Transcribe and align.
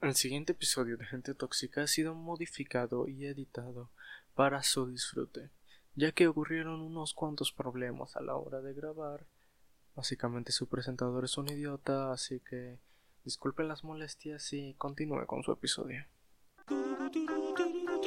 El 0.00 0.14
siguiente 0.14 0.52
episodio 0.52 0.96
de 0.96 1.04
Gente 1.04 1.34
Tóxica 1.34 1.82
ha 1.82 1.86
sido 1.86 2.14
modificado 2.14 3.06
y 3.06 3.26
editado 3.26 3.90
para 4.34 4.62
su 4.62 4.86
disfrute, 4.86 5.50
ya 5.94 6.12
que 6.12 6.26
ocurrieron 6.26 6.80
unos 6.80 7.12
cuantos 7.12 7.52
problemas 7.52 8.16
a 8.16 8.22
la 8.22 8.34
hora 8.34 8.62
de 8.62 8.72
grabar. 8.72 9.26
Básicamente 9.94 10.52
su 10.52 10.68
presentador 10.68 11.26
es 11.26 11.36
un 11.36 11.50
idiota, 11.50 12.12
así 12.12 12.40
que 12.40 12.78
disculpen 13.24 13.68
las 13.68 13.84
molestias 13.84 14.54
y 14.54 14.72
continúe 14.78 15.26
con 15.26 15.42
su 15.42 15.52
episodio. 15.52 16.06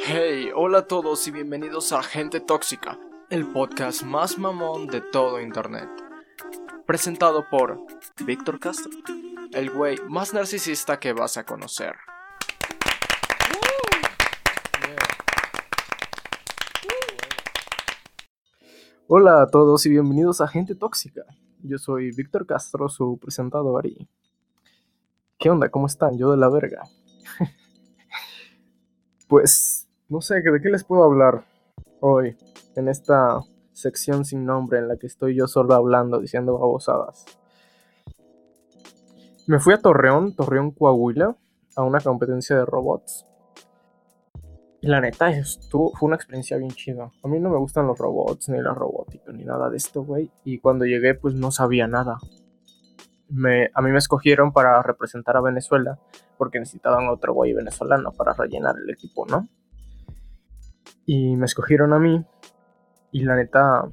Hey, 0.03 0.49
hola 0.55 0.79
a 0.79 0.87
todos 0.87 1.27
y 1.27 1.31
bienvenidos 1.31 1.91
a 1.91 2.01
Gente 2.01 2.39
Tóxica, 2.39 2.99
el 3.29 3.45
podcast 3.51 4.01
más 4.01 4.39
mamón 4.39 4.87
de 4.87 5.01
todo 5.01 5.39
Internet. 5.39 5.89
Presentado 6.87 7.47
por 7.51 7.85
Víctor 8.25 8.59
Castro 8.59 8.89
el 9.53 9.69
güey 9.69 9.97
más 10.09 10.33
narcisista 10.33 10.99
que 10.99 11.13
vas 11.13 11.37
a 11.37 11.45
conocer. 11.45 11.93
Hola 19.07 19.43
a 19.43 19.47
todos 19.47 19.85
y 19.85 19.89
bienvenidos 19.89 20.41
a 20.41 20.47
Gente 20.47 20.75
Tóxica. 20.75 21.21
Yo 21.61 21.77
soy 21.77 22.11
Víctor 22.11 22.47
Castro, 22.47 22.89
su 22.89 23.19
presentador 23.19 23.85
y... 23.85 24.09
¿Qué 25.37 25.49
onda? 25.49 25.69
¿Cómo 25.69 25.85
están? 25.85 26.17
Yo 26.17 26.31
de 26.31 26.37
la 26.37 26.49
verga. 26.49 26.83
pues, 29.27 29.87
no 30.09 30.21
sé, 30.21 30.41
¿de 30.41 30.61
qué 30.61 30.69
les 30.69 30.83
puedo 30.83 31.03
hablar 31.03 31.45
hoy 31.99 32.35
en 32.75 32.87
esta 32.87 33.41
sección 33.71 34.25
sin 34.25 34.45
nombre 34.45 34.79
en 34.79 34.87
la 34.87 34.97
que 34.97 35.07
estoy 35.07 35.35
yo 35.35 35.47
solo 35.47 35.75
hablando, 35.75 36.19
diciendo 36.19 36.57
babosadas? 36.57 37.25
Me 39.45 39.59
fui 39.59 39.73
a 39.73 39.77
Torreón, 39.77 40.35
Torreón, 40.35 40.71
Coahuila, 40.71 41.35
a 41.75 41.83
una 41.83 41.99
competencia 41.99 42.55
de 42.55 42.65
robots. 42.65 43.25
Y 44.79 44.87
la 44.87 45.01
neta, 45.01 45.29
estuvo, 45.31 45.91
fue 45.95 46.07
una 46.07 46.15
experiencia 46.15 46.57
bien 46.57 46.71
chida. 46.71 47.11
A 47.23 47.27
mí 47.27 47.41
no 47.41 47.49
me 47.49 47.57
gustan 47.57 47.87
los 47.87 47.97
robots, 47.97 48.47
ni 48.47 48.61
la 48.61 48.73
robótica, 48.73 49.33
ni 49.33 49.43
nada 49.43 49.69
de 49.69 49.75
esto, 49.75 50.03
güey. 50.03 50.31
Y 50.45 50.59
cuando 50.59 50.85
llegué, 50.85 51.13
pues 51.13 51.35
no 51.35 51.51
sabía 51.51 51.87
nada. 51.87 52.19
A 53.73 53.81
mí 53.81 53.91
me 53.91 53.97
escogieron 53.97 54.53
para 54.53 54.81
representar 54.81 55.35
a 55.35 55.41
Venezuela, 55.41 55.99
porque 56.37 56.59
necesitaban 56.59 57.09
otro 57.09 57.33
güey 57.33 57.53
venezolano 57.53 58.13
para 58.13 58.33
rellenar 58.33 58.75
el 58.77 58.89
equipo, 58.89 59.25
¿no? 59.25 59.47
Y 61.05 61.35
me 61.35 61.47
escogieron 61.47 61.91
a 61.91 61.99
mí. 61.99 62.23
Y 63.11 63.23
la 63.23 63.35
neta, 63.35 63.89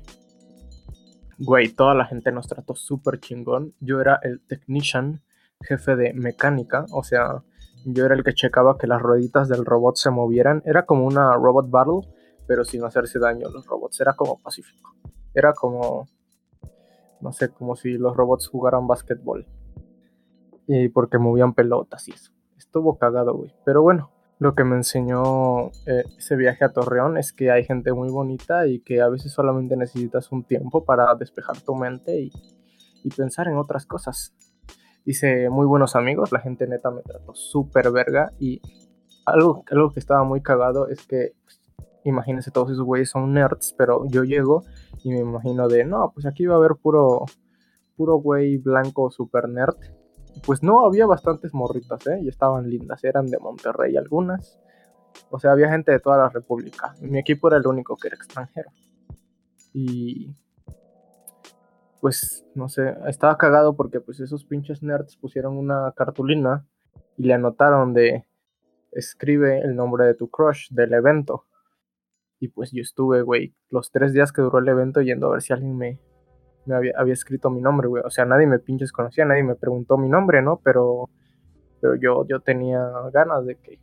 güey, 1.39 1.71
toda 1.71 1.95
la 1.95 2.05
gente 2.05 2.31
nos 2.31 2.47
trató 2.47 2.77
súper 2.77 3.19
chingón. 3.19 3.73
Yo 3.81 4.01
era 4.01 4.21
el 4.23 4.41
technician 4.47 5.23
jefe 5.63 5.97
de 5.97 6.13
mecánica, 6.15 6.87
o 6.93 7.03
sea, 7.03 7.43
yo 7.85 8.05
era 8.05 8.15
el 8.15 8.25
que 8.25 8.35
checaba 8.35 8.77
que 8.77 8.87
las 8.87 9.01
rueditas 9.01 9.49
del 9.49 9.65
robot 9.65 9.97
se 9.97 10.11
movieran. 10.11 10.63
Era 10.65 10.85
como 10.85 11.07
una 11.07 11.35
robot 11.35 11.71
battle, 11.71 12.01
pero 12.47 12.65
sin 12.65 12.85
hacerse 12.85 13.19
daño 13.19 13.49
a 13.49 13.51
los 13.51 13.67
robots. 13.67 14.01
Era 14.01 14.15
como 14.15 14.39
pacífico. 14.39 14.95
Era 15.35 15.53
como, 15.53 16.07
no 17.21 17.33
sé, 17.33 17.49
como 17.49 17.77
si 17.77 17.93
los 17.93 18.17
robots 18.17 18.49
jugaran 18.49 18.87
básquetbol. 18.87 19.47
Y 20.67 20.89
porque 20.89 21.19
movían 21.19 21.55
pelotas 21.55 22.07
y 22.09 22.13
eso. 22.13 22.33
Estuvo 22.59 22.99
cagado, 22.99 23.35
güey. 23.35 23.55
Pero 23.65 23.83
bueno, 23.83 24.11
lo 24.39 24.55
que 24.55 24.65
me 24.65 24.77
enseñó 24.77 25.69
eh, 25.87 26.05
ese 26.19 26.37
viaje 26.37 26.65
a 26.65 26.73
Torreón 26.73 27.17
es 27.17 27.33
que 27.33 27.51
hay 27.51 27.65
gente 27.65 27.93
muy 27.93 28.11
bonita 28.11 28.67
y 28.67 28.81
que 28.81 29.01
a 29.01 29.09
veces 29.09 29.33
solamente 29.33 29.77
necesitas 29.77 30.31
un 30.33 30.45
tiempo 30.45 30.85
para 30.85 31.15
despejar 31.15 31.61
tu 31.61 31.75
mente 31.75 32.21
y, 32.21 32.33
y 33.03 33.09
pensar 33.11 33.49
en 33.49 33.57
otras 33.57 33.87
cosas 33.87 34.35
hice 35.05 35.51
muy 35.51 35.67
buenos 35.67 35.97
amigos, 35.97 36.33
la 36.33 36.41
gente 36.41 36.67
neta 36.67 36.91
me 36.91 37.03
trató 37.03 37.35
súper 37.35 37.91
verga 37.91 38.33
y 38.39 38.61
algo, 39.27 39.65
algo 39.71 39.93
que 39.93 40.01
estaba 40.01 40.25
muy 40.25 40.41
cagado 40.41 40.89
es 40.89 41.07
que, 41.07 41.35
pues, 41.45 41.61
imagínense, 42.05 42.51
todos 42.51 42.71
esos 42.71 42.85
güeyes 42.85 43.11
son 43.11 43.33
nerds, 43.33 43.75
pero 43.77 44.05
yo 44.09 44.25
llego 44.25 44.65
y 45.03 45.11
me 45.11 45.21
imagino 45.21 45.69
de, 45.69 45.85
no, 45.85 46.13
pues 46.13 46.27
aquí 46.27 46.47
va 46.47 46.55
a 46.55 46.59
haber 46.59 46.77
puro, 46.77 47.25
puro 47.97 48.17
güey 48.17 48.57
blanco 48.57 49.11
super 49.11 49.49
nerd. 49.49 49.77
Pues 50.47 50.63
no, 50.63 50.87
había 50.87 51.07
bastantes 51.07 51.53
morritas, 51.53 52.07
¿eh? 52.07 52.21
Y 52.23 52.29
estaban 52.29 52.71
lindas, 52.71 53.03
eran 53.03 53.27
de 53.27 53.39
Monterrey 53.39 53.97
algunas. 53.97 54.61
O 55.29 55.41
sea, 55.41 55.53
había 55.53 55.69
gente 55.69 55.91
de 55.91 55.99
toda 55.99 56.17
la 56.19 56.29
República. 56.29 56.95
Mi 57.01 57.19
equipo 57.19 57.49
era 57.49 57.57
el 57.57 57.67
único 57.67 57.97
que 57.97 58.09
era 58.09 58.17
extranjero. 58.17 58.71
Y 59.73 60.31
pues, 62.01 62.45
no 62.55 62.69
sé, 62.69 62.95
estaba 63.07 63.37
cagado 63.37 63.77
porque 63.77 64.01
pues 64.01 64.21
esos 64.21 64.45
pinches 64.45 64.83
nerds 64.83 65.17
pusieron 65.17 65.57
una 65.57 65.93
cartulina 65.97 66.67
y 67.17 67.25
le 67.25 67.35
anotaron 67.35 67.93
de 67.93 68.25
escribe 68.93 69.61
el 69.61 69.77
nombre 69.77 70.05
de 70.05 70.15
tu 70.15 70.29
crush 70.31 70.69
del 70.71 70.93
evento. 70.93 71.47
Y 72.39 72.49
pues 72.49 72.73
yo 72.73 72.81
estuve, 72.81 73.23
güey, 73.23 73.55
los 73.69 73.91
tres 73.91 74.13
días 74.13 74.33
que 74.33 74.43
duró 74.43 74.59
el 74.59 74.69
evento 74.69 75.03
yendo 75.03 75.27
a 75.27 75.33
ver 75.33 75.43
si 75.43 75.53
alguien 75.53 75.77
me, 75.77 76.01
había, 76.75 77.13
escrito 77.13 77.51
mi 77.51 77.61
nombre, 77.61 77.89
güey. 77.89 78.03
O 78.05 78.11
sea, 78.11 78.25
nadie 78.25 78.47
me 78.47 78.59
pinches 78.59 78.93
conocía, 78.93 79.25
nadie 79.27 79.43
me 79.43 79.57
preguntó 79.57 79.99
mi 79.99 80.09
nombre, 80.09 80.41
¿no? 80.41 80.61
Pero, 80.65 81.11
pero 81.81 81.97
yo, 81.97 82.27
yo 82.27 82.41
tenía 82.41 82.83
ganas 83.13 83.45
de 83.45 83.57
que, 83.57 83.79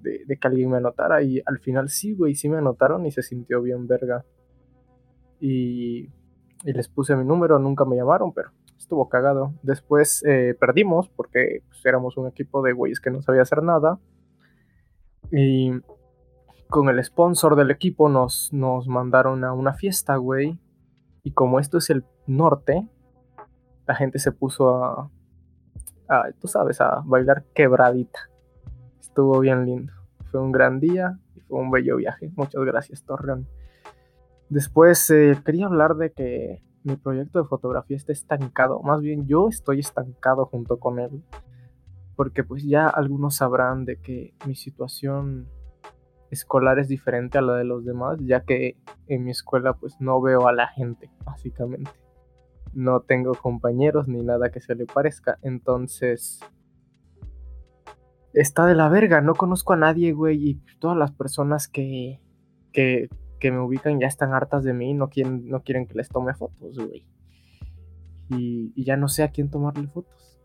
de, 0.00 0.24
de 0.26 0.36
que 0.38 0.48
alguien 0.48 0.70
me 0.70 0.78
anotara. 0.78 1.22
Y 1.22 1.42
al 1.44 1.58
final 1.58 1.90
sí, 1.90 2.14
güey, 2.14 2.34
sí 2.34 2.48
me 2.48 2.56
anotaron 2.56 3.04
y 3.04 3.10
se 3.10 3.22
sintió 3.22 3.60
bien 3.60 3.86
verga. 3.86 4.24
Y 5.40 6.08
y 6.64 6.72
les 6.72 6.88
puse 6.88 7.16
mi 7.16 7.24
número, 7.24 7.58
nunca 7.58 7.84
me 7.84 7.96
llamaron, 7.96 8.32
pero 8.32 8.50
estuvo 8.76 9.08
cagado. 9.08 9.52
Después 9.62 10.24
eh, 10.26 10.56
perdimos 10.58 11.08
porque 11.08 11.62
pues, 11.68 11.84
éramos 11.84 12.16
un 12.16 12.26
equipo 12.26 12.62
de 12.62 12.72
güeyes 12.72 13.00
que 13.00 13.10
no 13.10 13.22
sabía 13.22 13.42
hacer 13.42 13.62
nada. 13.62 13.98
Y 15.30 15.72
con 16.68 16.88
el 16.88 17.02
sponsor 17.04 17.56
del 17.56 17.70
equipo 17.70 18.08
nos, 18.08 18.52
nos 18.52 18.88
mandaron 18.88 19.44
a 19.44 19.52
una 19.52 19.74
fiesta, 19.74 20.16
güey. 20.16 20.58
Y 21.22 21.32
como 21.32 21.60
esto 21.60 21.78
es 21.78 21.90
el 21.90 22.04
norte, 22.26 22.88
la 23.86 23.94
gente 23.94 24.18
se 24.18 24.32
puso 24.32 24.84
a, 24.84 25.10
a, 26.08 26.32
tú 26.40 26.48
sabes, 26.48 26.80
a 26.80 27.02
bailar 27.04 27.44
quebradita. 27.54 28.20
Estuvo 29.00 29.38
bien 29.40 29.66
lindo. 29.66 29.92
Fue 30.30 30.40
un 30.40 30.52
gran 30.52 30.80
día 30.80 31.18
y 31.34 31.40
fue 31.40 31.58
un 31.58 31.70
bello 31.70 31.96
viaje. 31.96 32.30
Muchas 32.36 32.62
gracias, 32.64 33.02
Torreón. 33.04 33.46
Después 34.50 35.10
eh, 35.10 35.38
quería 35.44 35.66
hablar 35.66 35.96
de 35.96 36.12
que 36.12 36.62
mi 36.84 36.96
proyecto 36.96 37.42
de 37.42 37.48
fotografía 37.48 37.96
está 37.96 38.12
estancado. 38.12 38.80
Más 38.82 39.00
bien 39.00 39.26
yo 39.26 39.48
estoy 39.48 39.80
estancado 39.80 40.46
junto 40.46 40.78
con 40.78 40.98
él. 40.98 41.22
Porque 42.16 42.42
pues 42.42 42.64
ya 42.64 42.88
algunos 42.88 43.36
sabrán 43.36 43.84
de 43.84 44.00
que 44.00 44.34
mi 44.46 44.54
situación 44.54 45.48
escolar 46.30 46.78
es 46.78 46.88
diferente 46.88 47.38
a 47.38 47.42
la 47.42 47.54
de 47.54 47.64
los 47.64 47.84
demás, 47.84 48.18
ya 48.20 48.40
que 48.40 48.76
en 49.06 49.24
mi 49.24 49.30
escuela 49.30 49.74
pues 49.74 50.00
no 50.00 50.20
veo 50.20 50.48
a 50.48 50.52
la 50.52 50.68
gente, 50.68 51.10
básicamente. 51.24 51.90
No 52.72 53.00
tengo 53.00 53.34
compañeros 53.34 54.08
ni 54.08 54.22
nada 54.22 54.50
que 54.50 54.60
se 54.60 54.74
le 54.74 54.86
parezca. 54.86 55.38
Entonces... 55.42 56.40
Está 58.34 58.66
de 58.66 58.74
la 58.74 58.88
verga, 58.90 59.22
no 59.22 59.34
conozco 59.34 59.72
a 59.72 59.76
nadie, 59.76 60.12
güey, 60.12 60.50
y 60.50 60.54
todas 60.78 60.96
las 60.96 61.12
personas 61.12 61.66
que, 61.66 62.20
que 62.72 63.08
que 63.38 63.50
me 63.50 63.60
ubican 63.60 63.98
ya 64.00 64.06
están 64.06 64.32
hartas 64.32 64.64
de 64.64 64.72
mí, 64.72 64.94
no 64.94 65.08
quieren, 65.08 65.48
no 65.48 65.62
quieren 65.62 65.86
que 65.86 65.94
les 65.94 66.08
tome 66.08 66.34
fotos, 66.34 66.76
güey. 66.76 67.06
Y, 68.30 68.84
ya 68.84 68.96
no 68.96 69.08
sé 69.08 69.22
a 69.22 69.30
quién 69.30 69.50
tomarle 69.50 69.88
fotos. 69.88 70.38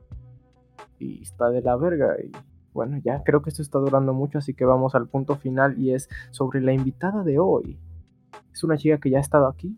Y 1.00 1.22
está 1.22 1.50
de 1.50 1.62
la 1.62 1.76
verga. 1.76 2.16
Y 2.24 2.32
bueno, 2.74 3.00
ya 3.04 3.24
creo 3.24 3.42
que 3.42 3.50
esto 3.50 3.62
está 3.62 3.80
durando 3.80 4.14
mucho, 4.14 4.38
así 4.38 4.54
que 4.54 4.66
vamos 4.66 4.96
al 4.96 5.08
punto 5.08 5.36
final 5.36 5.78
y 5.78 5.94
es 5.94 6.10
sobre 6.32 6.62
la 6.62 6.74
invitada 6.74 7.24
de 7.24 7.40
hoy. 7.40 7.80
Es 8.52 8.64
una 8.64 8.78
chica 8.78 9.00
que 9.00 9.10
ya 9.10 9.18
ha 9.18 9.22
estado 9.22 9.48
aquí. 9.48 9.78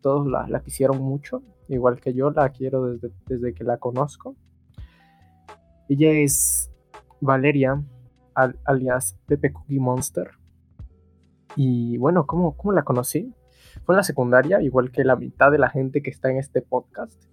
Todos 0.00 0.26
la, 0.26 0.46
la 0.48 0.60
quisieron 0.60 1.00
mucho, 1.00 1.42
igual 1.68 2.00
que 2.00 2.14
yo 2.14 2.30
la 2.30 2.48
quiero 2.50 2.92
desde, 2.92 3.10
desde 3.26 3.54
que 3.54 3.64
la 3.64 3.78
conozco. 3.78 4.36
Ella 5.88 6.10
es 6.10 6.70
Valeria, 7.20 7.82
alias 8.64 9.16
Pepe 9.26 9.52
Cookie 9.52 9.78
Monster. 9.78 10.30
Y 11.56 11.96
bueno, 11.96 12.26
¿cómo, 12.26 12.56
¿cómo 12.56 12.72
la 12.72 12.82
conocí? 12.82 13.34
Fue 13.84 13.94
en 13.94 13.96
la 13.96 14.02
secundaria, 14.02 14.60
igual 14.60 14.90
que 14.90 15.04
la 15.04 15.16
mitad 15.16 15.50
de 15.50 15.58
la 15.58 15.70
gente 15.70 16.02
que 16.02 16.10
está 16.10 16.30
en 16.30 16.36
este 16.36 16.60
podcast. 16.60 17.24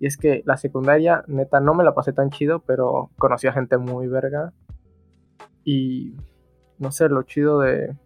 Y 0.00 0.06
es 0.06 0.16
que 0.16 0.42
la 0.44 0.56
secundaria, 0.56 1.24
neta, 1.28 1.60
no 1.60 1.72
me 1.72 1.84
la 1.84 1.94
pasé 1.94 2.12
tan 2.12 2.30
chido, 2.30 2.60
pero 2.60 3.10
conocí 3.16 3.46
a 3.46 3.52
gente 3.52 3.78
muy 3.78 4.08
verga. 4.08 4.52
Y 5.62 6.16
no 6.78 6.90
sé, 6.90 7.08
lo 7.08 7.22
chido 7.22 7.60
de, 7.60 7.96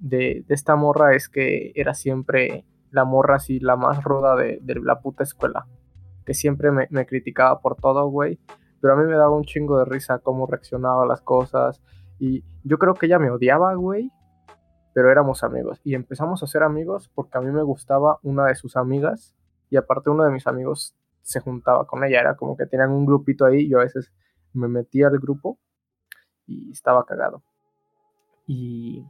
de, 0.00 0.44
esta 0.48 0.76
morra 0.76 1.14
es 1.14 1.28
que 1.28 1.72
era 1.74 1.92
siempre 1.92 2.64
la 2.90 3.04
morra 3.04 3.36
así, 3.36 3.60
la 3.60 3.76
más 3.76 4.02
ruda 4.02 4.34
de, 4.34 4.60
la 4.82 5.00
puta 5.00 5.24
escuela. 5.24 5.66
Que 6.24 6.32
siempre 6.32 6.70
me, 6.70 6.88
me 6.90 7.04
criticaba 7.04 7.60
por 7.60 7.76
todo, 7.76 8.06
güey. 8.08 8.40
Pero 8.80 8.94
a 8.94 8.96
mí 8.96 9.04
me 9.04 9.16
daba 9.16 9.36
un 9.36 9.44
chingo 9.44 9.78
de 9.78 9.84
risa 9.84 10.20
cómo 10.20 10.46
reaccionaba 10.46 11.04
a 11.04 11.06
las 11.06 11.20
cosas. 11.20 11.82
Y 12.18 12.44
yo 12.62 12.78
creo 12.78 12.94
que 12.94 13.06
ella 13.06 13.18
me 13.18 13.30
odiaba, 13.30 13.74
güey 13.74 14.10
pero 14.94 15.10
éramos 15.10 15.42
amigos. 15.42 15.80
Y 15.84 15.94
empezamos 15.94 16.42
a 16.42 16.46
ser 16.46 16.62
amigos 16.62 17.10
porque 17.14 17.36
a 17.36 17.40
mí 17.40 17.50
me 17.50 17.62
gustaba 17.62 18.20
una 18.22 18.46
de 18.46 18.54
sus 18.54 18.76
amigas 18.76 19.34
y 19.68 19.76
aparte 19.76 20.08
uno 20.08 20.24
de 20.24 20.30
mis 20.30 20.46
amigos 20.46 20.94
se 21.20 21.40
juntaba 21.40 21.86
con 21.86 22.04
ella, 22.04 22.20
era 22.20 22.36
como 22.36 22.56
que 22.56 22.66
tenían 22.66 22.90
un 22.90 23.04
grupito 23.04 23.44
ahí, 23.44 23.68
yo 23.68 23.80
a 23.80 23.84
veces 23.84 24.12
me 24.52 24.68
metí 24.68 25.02
al 25.02 25.18
grupo 25.18 25.58
y 26.46 26.70
estaba 26.70 27.04
cagado. 27.04 27.42
Y, 28.46 29.04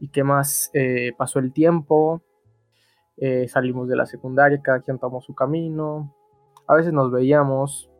y 0.00 0.08
qué 0.08 0.24
más, 0.24 0.70
eh, 0.72 1.12
pasó 1.18 1.40
el 1.40 1.52
tiempo, 1.52 2.22
eh, 3.16 3.48
salimos 3.48 3.88
de 3.88 3.96
la 3.96 4.06
secundaria, 4.06 4.62
cada 4.62 4.80
quien 4.80 4.98
tomó 4.98 5.20
su 5.20 5.34
camino, 5.34 6.14
a 6.66 6.74
veces 6.74 6.92
nos 6.92 7.10
veíamos 7.10 7.90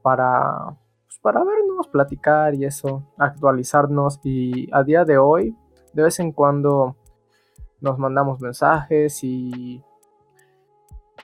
para, 0.00 0.78
pues, 1.20 1.34
para 1.34 1.44
vernos, 1.44 1.88
platicar 1.88 2.54
y 2.54 2.64
eso, 2.64 3.04
actualizarnos 3.18 4.20
y 4.24 4.68
a 4.72 4.82
día 4.82 5.04
de 5.04 5.18
hoy, 5.18 5.56
de 5.92 6.02
vez 6.02 6.18
en 6.20 6.32
cuando 6.32 6.96
nos 7.80 7.98
mandamos 7.98 8.40
mensajes 8.40 9.22
y 9.22 9.82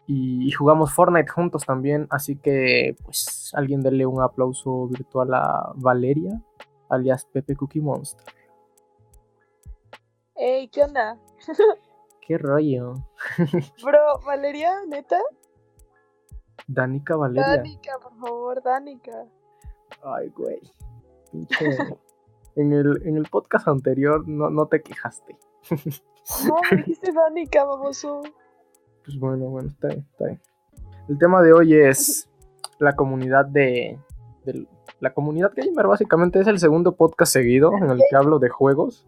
y, 0.07 0.51
jugamos 0.53 0.93
Fortnite 0.93 1.31
juntos 1.31 1.65
también, 1.65 2.07
así 2.11 2.37
que 2.37 2.95
pues 3.05 3.53
alguien 3.55 3.81
dele 3.81 4.05
un 4.05 4.21
aplauso 4.21 4.87
virtual 4.89 5.33
a 5.33 5.73
Valeria, 5.77 6.43
alias 6.91 7.25
Pepe 7.25 7.57
Cookie 7.57 7.81
Monster. 7.81 8.27
Ey, 10.35 10.69
¿qué 10.69 10.83
onda? 10.83 11.19
¿Qué 12.21 12.37
rollo? 12.37 12.95
Bro, 13.83 14.21
Valeria, 14.27 14.73
neta. 14.89 15.21
Danica 16.67 17.17
Valeria. 17.17 17.57
Danica, 17.57 17.99
por 18.03 18.17
favor, 18.19 18.63
Danica. 18.63 19.27
Ay, 20.05 20.29
güey. 20.37 20.61
Pinche. 21.33 21.67
en, 22.57 22.73
el, 22.73 23.03
en 23.05 23.17
el 23.17 23.25
podcast 23.25 23.69
anterior 23.69 24.27
no, 24.29 24.51
no 24.51 24.67
te 24.67 24.83
quejaste. 24.83 25.37
no, 26.47 26.57
me 26.71 26.77
dijiste 26.77 27.13
Danica, 27.13 27.65
baboso. 27.65 28.23
Pues 29.05 29.19
bueno, 29.19 29.47
bueno, 29.47 29.69
está 29.69 29.89
bien, 29.89 30.07
está 30.11 30.27
bien. 30.27 30.41
El 31.09 31.19
tema 31.19 31.43
de 31.43 31.53
hoy 31.53 31.75
es 31.75 32.29
la 32.79 32.95
comunidad 32.95 33.47
de, 33.47 33.99
la 35.01 35.13
comunidad 35.13 35.53
gamer 35.55 35.87
básicamente 35.87 36.41
es 36.41 36.47
el 36.47 36.59
segundo 36.59 36.97
podcast 36.97 37.33
seguido 37.33 37.73
en 37.77 37.91
el 37.91 38.01
que 38.09 38.17
hablo 38.17 38.39
de 38.39 38.49
juegos. 38.49 39.07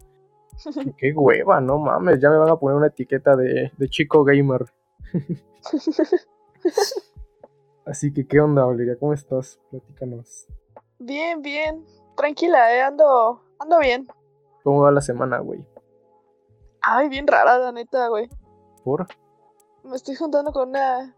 Qué 0.97 1.13
hueva, 1.13 1.61
no 1.61 1.77
mames, 1.77 2.19
ya 2.19 2.29
me 2.29 2.37
van 2.37 2.49
a 2.49 2.57
poner 2.57 2.77
una 2.77 2.87
etiqueta 2.87 3.35
de, 3.35 3.71
de 3.77 3.89
chico 3.89 4.23
gamer. 4.23 4.65
Así 7.85 8.11
que, 8.11 8.27
¿qué 8.27 8.41
onda, 8.41 8.65
Valeria? 8.65 8.97
¿Cómo 8.99 9.13
estás? 9.13 9.59
Platícanos. 9.69 10.47
Bien, 10.99 11.41
bien. 11.41 11.85
Tranquila, 12.15 12.75
eh. 12.75 12.81
Ando, 12.81 13.43
ando 13.59 13.79
bien. 13.79 14.07
¿Cómo 14.63 14.81
va 14.81 14.91
la 14.91 15.01
semana, 15.01 15.39
güey? 15.39 15.65
Ay, 16.81 17.09
bien 17.09 17.27
rara, 17.27 17.57
la 17.57 17.71
neta, 17.71 18.07
güey. 18.07 18.29
¿Por? 18.83 19.07
me 19.87 19.95
estoy 19.95 20.15
juntando 20.15 20.51
con 20.51 20.69
una 20.69 21.15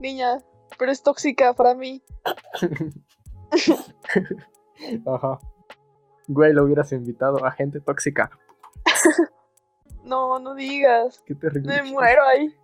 niña, 0.00 0.38
pero 0.78 0.90
es 0.90 1.02
tóxica 1.02 1.52
para 1.52 1.74
mí. 1.74 2.02
Ajá. 5.06 5.38
Güey, 6.28 6.52
lo 6.52 6.64
hubieras 6.64 6.90
invitado 6.92 7.44
a 7.44 7.52
gente 7.52 7.80
tóxica. 7.80 8.30
no, 10.04 10.38
no 10.38 10.54
digas. 10.54 11.22
Qué 11.26 11.34
terrible. 11.34 11.82
Me 11.82 11.90
muero 11.90 12.24
ahí. 12.24 12.54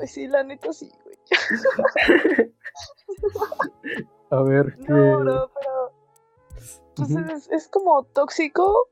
Ay, 0.00 0.06
sí, 0.06 0.28
la 0.28 0.44
neta 0.44 0.72
sí, 0.72 0.90
güey. 1.04 1.18
a 4.30 4.42
ver, 4.42 4.76
¿qué? 4.76 4.92
No, 4.92 5.24
no, 5.24 5.48
pero. 5.48 5.67
Pues 6.98 7.10
es, 7.10 7.48
es 7.50 7.68
como 7.68 8.02
tóxico. 8.04 8.88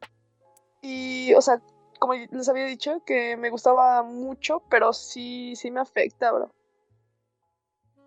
Y, 0.82 1.34
o 1.34 1.40
sea, 1.40 1.60
como 1.98 2.14
les 2.14 2.48
había 2.48 2.66
dicho, 2.66 3.02
que 3.04 3.36
me 3.36 3.50
gustaba 3.50 4.02
mucho, 4.02 4.62
pero 4.70 4.92
sí, 4.92 5.54
sí 5.56 5.70
me 5.70 5.80
afecta, 5.80 6.32
bro. 6.32 6.50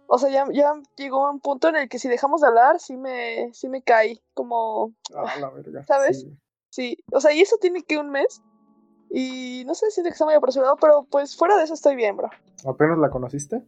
O 0.07 0.17
sea, 0.17 0.29
ya, 0.29 0.45
ya 0.51 0.73
llegó 0.95 1.29
un 1.29 1.39
punto 1.39 1.67
en 1.67 1.75
el 1.75 1.89
que 1.89 1.99
si 1.99 2.07
dejamos 2.07 2.41
de 2.41 2.47
hablar, 2.47 2.79
sí 2.79 2.97
me, 2.97 3.53
sí 3.53 3.69
me 3.69 3.83
cae, 3.83 4.23
como... 4.33 4.93
Ah, 5.15 5.35
la 5.39 5.49
verga. 5.49 5.85
¿Sabes? 5.85 6.25
Sí. 6.71 6.97
O 7.11 7.21
sea, 7.21 7.31
y 7.31 7.41
eso 7.41 7.57
tiene 7.61 7.83
que 7.83 7.97
un 7.97 8.09
mes. 8.09 8.41
Y 9.11 9.63
no 9.65 9.75
sé 9.75 9.91
si 9.91 10.01
está 10.01 10.25
muy 10.25 10.33
apresurado, 10.33 10.77
pero 10.77 11.05
pues 11.09 11.35
fuera 11.35 11.57
de 11.57 11.63
eso 11.63 11.73
estoy 11.73 11.95
bien, 11.95 12.17
bro. 12.17 12.29
¿Apenas 12.65 12.97
la 12.97 13.09
conociste? 13.09 13.63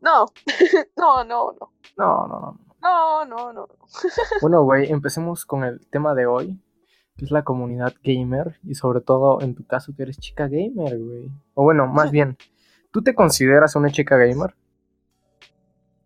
No, 0.00 0.26
no, 0.96 1.24
no, 1.24 1.52
no. 1.52 1.72
No, 1.96 2.26
no, 2.26 2.40
no. 2.40 2.58
No, 2.82 3.24
no, 3.24 3.52
no. 3.52 3.68
bueno, 4.42 4.64
güey, 4.64 4.90
empecemos 4.90 5.46
con 5.46 5.64
el 5.64 5.86
tema 5.88 6.14
de 6.14 6.26
hoy 6.26 6.60
es 7.18 7.30
la 7.30 7.44
comunidad 7.44 7.94
gamer 8.02 8.58
y 8.64 8.74
sobre 8.74 9.00
todo 9.00 9.40
en 9.40 9.54
tu 9.54 9.66
caso 9.66 9.92
que 9.96 10.02
eres 10.02 10.18
chica 10.18 10.48
gamer, 10.48 10.98
güey. 10.98 11.30
O 11.54 11.62
bueno, 11.62 11.86
más 11.86 12.10
bien, 12.10 12.36
¿tú 12.90 13.02
te 13.02 13.14
consideras 13.14 13.76
una 13.76 13.90
chica 13.90 14.16
gamer? 14.16 14.54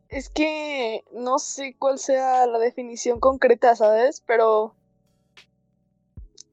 Es 0.08 0.28
que 0.28 1.04
no 1.12 1.38
sé 1.38 1.76
cuál 1.78 1.98
sea 1.98 2.46
la 2.46 2.58
definición 2.58 3.20
concreta, 3.20 3.74
¿sabes? 3.74 4.22
Pero... 4.26 4.74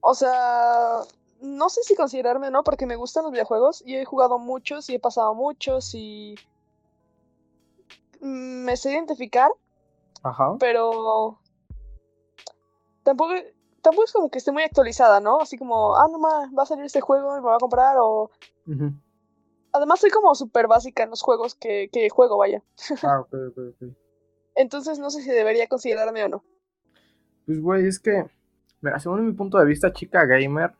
O 0.00 0.14
sea, 0.14 1.00
no 1.40 1.68
sé 1.70 1.82
si 1.82 1.94
considerarme 1.94 2.48
o 2.48 2.50
no, 2.50 2.62
porque 2.62 2.84
me 2.86 2.96
gustan 2.96 3.24
los 3.24 3.32
videojuegos 3.32 3.82
y 3.86 3.96
he 3.96 4.04
jugado 4.04 4.38
muchos 4.38 4.90
y 4.90 4.96
he 4.96 5.00
pasado 5.00 5.34
muchos 5.34 5.94
y... 5.94 6.34
Me 8.20 8.76
sé 8.76 8.92
identificar. 8.92 9.50
Ajá. 10.24 10.56
Pero... 10.58 11.38
Tampoco, 13.04 13.34
tampoco 13.82 14.04
es 14.04 14.12
como 14.12 14.30
que 14.30 14.38
esté 14.38 14.50
muy 14.50 14.62
actualizada, 14.62 15.20
¿no? 15.20 15.40
Así 15.40 15.58
como, 15.58 15.94
ah, 15.96 16.08
no 16.10 16.18
más, 16.18 16.50
va 16.56 16.62
a 16.62 16.66
salir 16.66 16.86
este 16.86 17.02
juego 17.02 17.36
y 17.36 17.40
me 17.40 17.46
va 17.46 17.56
a 17.56 17.58
comprar 17.58 17.96
o... 18.00 18.30
Además 19.72 20.00
soy 20.00 20.10
como 20.10 20.34
súper 20.34 20.66
básica 20.66 21.02
en 21.02 21.10
los 21.10 21.22
juegos 21.22 21.54
que, 21.54 21.90
que 21.92 22.08
juego, 22.08 22.38
vaya. 22.38 22.62
Ah, 23.02 23.20
ok, 23.20 23.34
ok, 23.50 23.58
ok. 23.74 23.96
Entonces 24.54 24.98
no 24.98 25.10
sé 25.10 25.22
si 25.22 25.30
debería 25.30 25.66
considerarme 25.68 26.24
o 26.24 26.28
no. 26.28 26.44
Pues, 27.44 27.60
güey, 27.60 27.86
es 27.86 27.98
que, 27.98 28.24
mira, 28.80 28.98
según 28.98 29.26
mi 29.26 29.32
punto 29.32 29.58
de 29.58 29.66
vista, 29.66 29.92
chica 29.92 30.24
gamer 30.24 30.72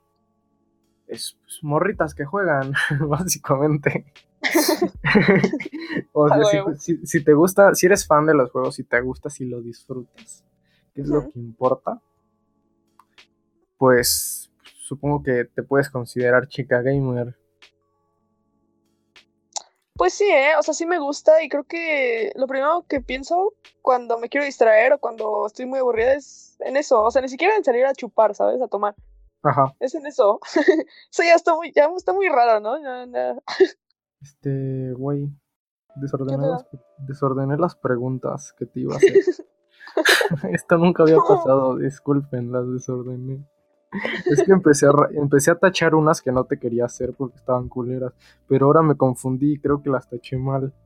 es 1.06 1.36
pues, 1.42 1.58
morritas 1.62 2.14
que 2.14 2.24
juegan, 2.24 2.72
básicamente. 3.08 4.06
o 6.12 6.28
sea, 6.28 6.76
si, 6.78 7.06
si, 7.06 7.24
te 7.24 7.32
gusta, 7.32 7.74
si 7.74 7.86
eres 7.86 8.06
fan 8.06 8.26
de 8.26 8.34
los 8.34 8.50
juegos, 8.50 8.74
si 8.76 8.84
te 8.84 9.00
gusta, 9.00 9.30
si 9.30 9.44
lo 9.44 9.60
disfrutas, 9.60 10.44
¿qué 10.94 11.02
es 11.02 11.08
lo 11.08 11.30
que 11.30 11.38
importa? 11.38 12.00
pues 13.84 14.50
supongo 14.80 15.22
que 15.22 15.44
te 15.44 15.62
puedes 15.62 15.90
considerar 15.90 16.48
chica 16.48 16.80
gamer. 16.80 17.36
Pues 19.96 20.14
sí, 20.14 20.24
¿eh? 20.24 20.56
O 20.58 20.62
sea, 20.62 20.74
sí 20.74 20.86
me 20.86 20.98
gusta 20.98 21.42
y 21.42 21.50
creo 21.50 21.64
que 21.64 22.32
lo 22.34 22.46
primero 22.46 22.84
que 22.88 23.02
pienso 23.02 23.52
cuando 23.82 24.18
me 24.18 24.30
quiero 24.30 24.46
distraer 24.46 24.94
o 24.94 24.98
cuando 24.98 25.46
estoy 25.46 25.66
muy 25.66 25.80
aburrida 25.80 26.14
es 26.14 26.56
en 26.60 26.78
eso. 26.78 27.02
O 27.02 27.10
sea, 27.10 27.20
ni 27.20 27.28
siquiera 27.28 27.54
en 27.56 27.64
salir 27.64 27.84
a 27.84 27.94
chupar, 27.94 28.34
¿sabes? 28.34 28.60
A 28.60 28.68
tomar. 28.68 28.94
Ajá. 29.42 29.74
Es 29.78 29.94
en 29.94 30.06
eso. 30.06 30.40
eso 31.12 31.22
ya 31.22 31.34
está 31.34 31.54
muy, 31.54 31.70
ya 31.70 31.90
está 31.96 32.12
muy 32.12 32.28
raro, 32.28 32.60
¿no? 32.60 32.78
Este, 34.24 34.92
güey. 34.94 35.30
Desordené 35.96 36.46
las, 36.46 36.66
desordené 37.06 37.56
las 37.58 37.76
preguntas 37.76 38.54
que 38.58 38.64
te 38.64 38.80
iba 38.80 38.94
a 38.94 38.96
hacer. 38.96 39.12
Esto 40.50 40.78
nunca 40.78 41.02
había 41.02 41.18
pasado, 41.18 41.76
disculpen, 41.76 42.50
las 42.50 42.66
desordené. 42.66 43.46
Es 44.26 44.42
que 44.42 44.50
empecé 44.50 44.86
a, 44.86 44.92
empecé 45.12 45.50
a 45.50 45.56
tachar 45.56 45.94
unas 45.94 46.22
que 46.22 46.32
no 46.32 46.44
te 46.44 46.58
quería 46.58 46.86
hacer 46.86 47.12
porque 47.12 47.36
estaban 47.36 47.68
culeras. 47.68 48.14
Pero 48.48 48.66
ahora 48.66 48.82
me 48.82 48.96
confundí 48.96 49.52
y 49.52 49.58
creo 49.58 49.82
que 49.82 49.90
las 49.90 50.08
taché 50.08 50.36
mal. 50.36 50.72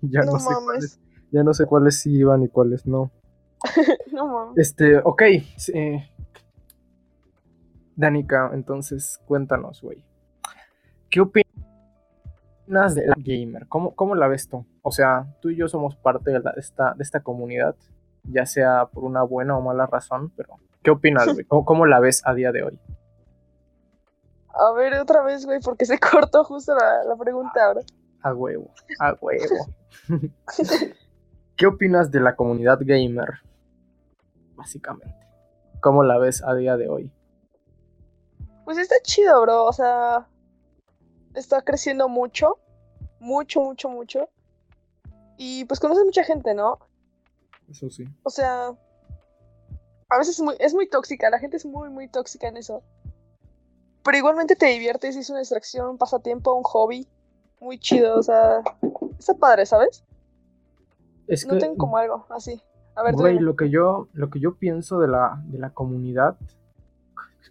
Ya 0.00 0.20
no, 0.20 0.38
sé 0.38 0.54
cuáles, 0.64 1.00
ya 1.32 1.42
no 1.42 1.52
sé 1.52 1.66
cuáles 1.66 2.00
sí 2.00 2.12
iban 2.18 2.44
y 2.44 2.48
cuáles 2.48 2.86
no. 2.86 3.10
no 4.12 4.26
mames. 4.28 4.56
Este, 4.56 4.98
ok. 4.98 5.22
Danica, 7.96 8.52
entonces 8.54 9.20
cuéntanos, 9.26 9.82
güey. 9.82 10.04
¿Qué 11.10 11.20
opinas 11.20 11.47
de 12.68 13.06
la 13.06 13.14
gamer? 13.16 13.66
¿Cómo, 13.68 13.94
¿Cómo, 13.94 14.14
la 14.14 14.28
ves 14.28 14.48
tú? 14.48 14.66
O 14.82 14.92
sea, 14.92 15.26
tú 15.40 15.50
y 15.50 15.56
yo 15.56 15.68
somos 15.68 15.96
parte 15.96 16.30
de, 16.30 16.40
esta, 16.56 16.94
de 16.94 17.02
esta 17.02 17.20
comunidad, 17.20 17.74
ya 18.24 18.46
sea 18.46 18.86
por 18.86 19.04
una 19.04 19.22
buena 19.22 19.56
o 19.56 19.62
mala 19.62 19.86
razón, 19.86 20.30
pero 20.36 20.56
¿Qué 20.82 20.90
opinas, 20.90 21.32
güey? 21.32 21.44
¿Cómo, 21.44 21.86
la 21.86 22.00
ves 22.00 22.22
a 22.24 22.34
día 22.34 22.52
de 22.52 22.62
hoy? 22.62 22.78
A 24.54 24.72
ver, 24.72 24.94
otra 24.94 25.22
vez, 25.22 25.44
güey, 25.44 25.60
porque 25.60 25.84
se 25.84 25.98
cortó 26.12 26.44
justo 26.44 26.74
la, 26.74 27.16
pregunta 27.16 27.66
ahora. 27.66 27.80
A 28.22 28.34
huevo, 28.34 28.72
a 28.98 29.14
huevo. 29.20 29.66
¿Qué 31.56 31.66
opinas 31.66 32.10
de 32.10 32.20
la 32.20 32.36
comunidad 32.36 32.78
gamer? 32.80 33.40
Básicamente. 34.54 35.14
¿Cómo 35.80 36.02
la 36.02 36.18
ves 36.18 36.42
a 36.42 36.54
día 36.54 36.76
de 36.76 36.88
hoy? 36.88 37.12
Pues 38.64 38.78
está 38.78 38.96
chido, 39.02 39.40
bro. 39.42 39.64
O 39.64 39.72
sea, 39.72 40.26
está 41.38 41.62
creciendo 41.62 42.08
mucho. 42.08 42.58
Mucho, 43.20 43.60
mucho, 43.60 43.88
mucho. 43.88 44.28
Y 45.36 45.64
pues 45.64 45.80
conoces 45.80 46.04
mucha 46.04 46.24
gente, 46.24 46.54
¿no? 46.54 46.78
Eso 47.70 47.90
sí. 47.90 48.04
O 48.22 48.30
sea, 48.30 48.72
a 50.08 50.18
veces 50.18 50.38
es 50.38 50.42
muy, 50.42 50.56
es 50.58 50.74
muy 50.74 50.88
tóxica, 50.88 51.30
la 51.30 51.38
gente 51.38 51.56
es 51.56 51.66
muy, 51.66 51.90
muy 51.90 52.08
tóxica 52.08 52.48
en 52.48 52.56
eso. 52.56 52.82
Pero 54.04 54.16
igualmente 54.16 54.56
te 54.56 54.66
diviertes, 54.66 55.16
es 55.16 55.28
una 55.30 55.40
distracción, 55.40 55.88
un 55.88 55.98
pasatiempo, 55.98 56.54
un 56.54 56.64
hobby. 56.64 57.06
Muy 57.60 57.78
chido, 57.78 58.18
o 58.18 58.22
sea, 58.22 58.62
está 59.18 59.34
padre, 59.34 59.66
¿sabes? 59.66 60.04
Es 61.26 61.46
no 61.46 61.54
que, 61.54 61.60
tengo 61.60 61.76
como 61.76 61.96
algo 61.96 62.24
así. 62.30 62.62
A 62.94 63.02
ver, 63.02 63.14
güey, 63.14 63.38
lo 63.38 63.56
que 63.56 63.68
yo, 63.68 64.08
lo 64.12 64.30
que 64.30 64.40
yo 64.40 64.56
pienso 64.56 64.98
de 65.00 65.08
la, 65.08 65.42
de 65.44 65.58
la 65.58 65.70
comunidad, 65.70 66.36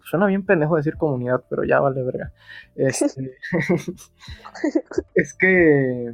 suena 0.03 0.25
bien 0.27 0.45
pendejo 0.45 0.75
decir 0.75 0.95
comunidad, 0.97 1.43
pero 1.49 1.63
ya 1.63 1.79
vale 1.79 2.03
verga. 2.03 2.33
Este, 2.75 3.35
es 5.15 5.33
que, 5.33 6.13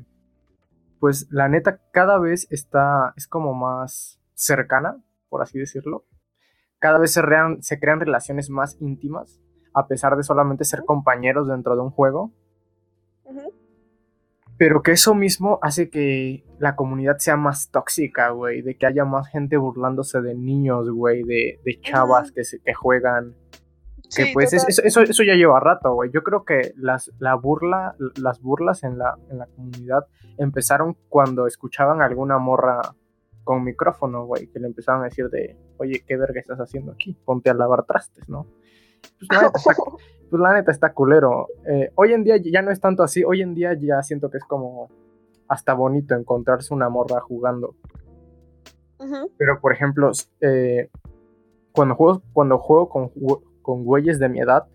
pues, 0.99 1.27
la 1.31 1.47
neta, 1.49 1.79
cada 1.91 2.17
vez 2.19 2.47
está, 2.49 3.13
es 3.17 3.27
como 3.27 3.53
más 3.53 4.19
cercana, 4.33 4.97
por 5.29 5.41
así 5.41 5.59
decirlo. 5.59 6.05
Cada 6.79 6.99
vez 6.99 7.11
se, 7.13 7.21
rean- 7.21 7.61
se 7.61 7.79
crean 7.79 7.99
relaciones 7.99 8.49
más 8.49 8.77
íntimas, 8.81 9.39
a 9.73 9.87
pesar 9.87 10.15
de 10.17 10.23
solamente 10.23 10.65
ser 10.65 10.83
compañeros 10.85 11.47
dentro 11.47 11.75
de 11.75 11.81
un 11.81 11.89
juego. 11.91 12.31
Pero 14.57 14.83
que 14.83 14.91
eso 14.91 15.15
mismo 15.15 15.57
hace 15.61 15.89
que 15.89 16.45
la 16.59 16.75
comunidad 16.75 17.17
sea 17.17 17.37
más 17.37 17.71
tóxica, 17.71 18.29
güey. 18.29 18.61
De 18.61 18.77
que 18.77 18.85
haya 18.85 19.03
más 19.03 19.27
gente 19.27 19.57
burlándose 19.57 20.21
de 20.21 20.35
niños, 20.35 20.89
güey. 20.91 21.23
De, 21.23 21.59
de 21.65 21.79
chavas 21.81 22.31
que, 22.31 22.43
se, 22.43 22.59
que 22.61 22.73
juegan. 22.73 23.35
Que 24.15 24.25
Sí, 24.25 24.33
pues 24.33 24.53
es- 24.53 24.79
eso, 24.79 25.01
eso, 25.01 25.23
ya 25.23 25.33
lleva 25.35 25.59
rato, 25.59 25.93
güey. 25.93 26.11
Yo 26.11 26.23
creo 26.23 26.43
que 26.45 26.73
las, 26.77 27.11
la 27.19 27.35
burla, 27.35 27.95
las 28.21 28.41
burlas 28.41 28.83
en 28.83 28.97
la, 28.97 29.17
en 29.29 29.37
la 29.39 29.47
comunidad 29.47 30.05
empezaron 30.37 30.95
cuando 31.09 31.47
escuchaban 31.47 32.01
a 32.01 32.05
alguna 32.05 32.37
morra 32.37 32.81
con 33.43 33.63
micrófono, 33.63 34.25
güey. 34.25 34.47
Que 34.47 34.59
le 34.59 34.67
empezaban 34.67 35.01
a 35.01 35.05
decir 35.05 35.29
de, 35.29 35.57
oye, 35.77 36.03
¿qué 36.07 36.17
verga 36.17 36.39
estás 36.39 36.59
haciendo 36.59 36.91
aquí? 36.91 37.17
Ponte 37.25 37.49
a 37.49 37.53
lavar 37.53 37.85
trastes, 37.85 38.27
¿no? 38.29 38.45
Pues 39.19 39.27
la 39.31 39.41
neta 39.43 39.57
está, 39.57 39.73
pues 40.29 40.41
la 40.41 40.53
neta 40.53 40.71
está 40.71 40.93
culero. 40.93 41.47
Eh, 41.67 41.91
hoy 41.95 42.13
en 42.13 42.23
día 42.23 42.37
ya 42.37 42.61
no 42.61 42.71
es 42.71 42.79
tanto 42.79 43.03
así. 43.03 43.23
Hoy 43.23 43.41
en 43.41 43.53
día 43.53 43.73
ya 43.73 44.01
siento 44.03 44.29
que 44.29 44.37
es 44.37 44.45
como 44.45 44.89
hasta 45.47 45.73
bonito 45.73 46.15
encontrarse 46.15 46.73
una 46.73 46.89
morra 46.89 47.19
jugando. 47.19 47.75
Pero, 49.37 49.59
por 49.59 49.73
ejemplo, 49.73 50.11
eh, 50.39 50.89
cuando 51.73 51.95
juego, 51.95 52.21
cuando 52.31 52.57
juego 52.57 52.87
con, 52.87 53.11
con 53.63 53.83
güeyes 53.83 54.19
de 54.19 54.29
mi 54.29 54.39
edad, 54.39 54.67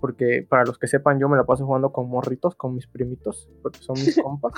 porque 0.00 0.46
para 0.48 0.64
los 0.64 0.78
que 0.78 0.86
sepan, 0.86 1.18
yo 1.18 1.28
me 1.28 1.36
la 1.36 1.44
paso 1.44 1.66
jugando 1.66 1.92
con 1.92 2.08
morritos, 2.08 2.54
con 2.54 2.74
mis 2.74 2.86
primitos, 2.86 3.50
porque 3.62 3.80
son 3.80 3.94
mis 3.94 4.16
compas. 4.22 4.54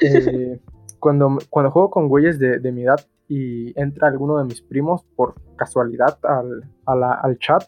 Eh, 0.00 0.60
cuando, 0.98 1.36
cuando 1.50 1.70
juego 1.70 1.90
con 1.90 2.08
güeyes 2.08 2.38
de, 2.38 2.58
de 2.58 2.72
mi 2.72 2.84
edad 2.84 3.00
y 3.28 3.78
entra 3.78 4.08
alguno 4.08 4.38
de 4.38 4.44
mis 4.44 4.62
primos 4.62 5.04
por 5.14 5.34
casualidad 5.56 6.18
al, 6.22 6.64
a 6.86 6.96
la- 6.96 7.12
al 7.14 7.38
chat, 7.38 7.62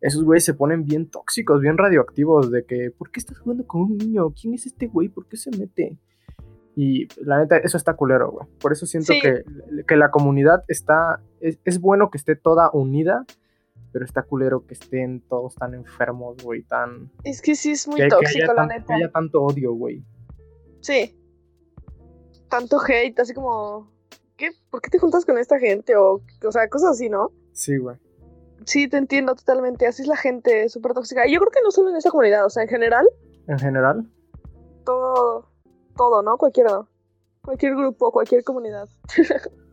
esos 0.00 0.22
güeyes 0.22 0.44
se 0.44 0.54
ponen 0.54 0.84
bien 0.84 1.08
tóxicos, 1.10 1.60
bien 1.60 1.76
radioactivos, 1.78 2.50
de 2.52 2.64
que, 2.64 2.90
¿por 2.96 3.10
qué 3.10 3.18
estás 3.20 3.38
jugando 3.38 3.66
con 3.66 3.80
un 3.82 3.96
niño? 3.96 4.30
¿Quién 4.40 4.54
es 4.54 4.66
este 4.66 4.86
güey? 4.86 5.08
¿Por 5.08 5.26
qué 5.26 5.36
se 5.36 5.50
mete? 5.58 5.96
Y 6.76 7.08
la 7.24 7.38
neta, 7.38 7.56
eso 7.56 7.76
está 7.76 7.94
culero, 7.94 8.30
güey. 8.30 8.46
Por 8.60 8.70
eso 8.72 8.86
siento 8.86 9.12
Sí. 9.12 9.20
que, 9.20 9.42
que 9.88 9.96
la 9.96 10.12
comunidad 10.12 10.62
está, 10.68 11.20
es, 11.40 11.58
es 11.64 11.80
bueno 11.80 12.10
que 12.10 12.18
esté 12.18 12.36
toda 12.36 12.70
unida, 12.72 13.24
pero 13.92 14.04
está 14.04 14.22
culero 14.22 14.66
que 14.66 14.74
estén 14.74 15.20
todos 15.28 15.54
tan 15.54 15.74
enfermos, 15.74 16.36
güey, 16.42 16.62
tan... 16.62 17.10
Es 17.24 17.40
que 17.42 17.54
sí 17.54 17.72
es 17.72 17.86
muy 17.88 17.96
que, 17.96 18.02
que 18.04 18.08
tóxico, 18.10 18.44
haya 18.44 18.46
la 18.52 18.54
tan- 18.54 18.68
neta. 18.68 18.84
que 18.86 18.92
haya 18.94 19.10
tanto 19.10 19.42
odio, 19.42 19.72
güey. 19.74 20.04
Sí. 20.80 21.14
Tanto 22.48 22.78
hate, 22.80 23.18
así 23.20 23.34
como. 23.34 23.90
¿Qué? 24.36 24.50
¿Por 24.70 24.80
qué 24.80 24.90
te 24.90 24.98
juntas 24.98 25.24
con 25.26 25.36
esta 25.36 25.58
gente? 25.58 25.96
O, 25.96 26.22
o 26.46 26.52
sea, 26.52 26.68
cosas 26.68 26.90
así, 26.92 27.08
¿no? 27.08 27.30
Sí, 27.52 27.76
güey. 27.76 27.96
Sí, 28.64 28.88
te 28.88 28.96
entiendo 28.96 29.34
totalmente. 29.34 29.86
Así 29.86 30.02
es 30.02 30.08
la 30.08 30.16
gente, 30.16 30.68
súper 30.68 30.94
tóxica. 30.94 31.26
Y 31.26 31.34
yo 31.34 31.40
creo 31.40 31.50
que 31.50 31.60
no 31.62 31.70
solo 31.70 31.90
en 31.90 31.96
esa 31.96 32.10
comunidad, 32.10 32.46
o 32.46 32.50
sea, 32.50 32.62
en 32.62 32.68
general, 32.68 33.06
En 33.48 33.58
general, 33.58 34.10
todo, 34.84 35.50
todo, 35.96 36.22
¿no? 36.22 36.38
Cualquiera, 36.38 36.86
Cualquier 37.42 37.74
grupo, 37.76 38.12
cualquier 38.12 38.44
comunidad. 38.44 38.88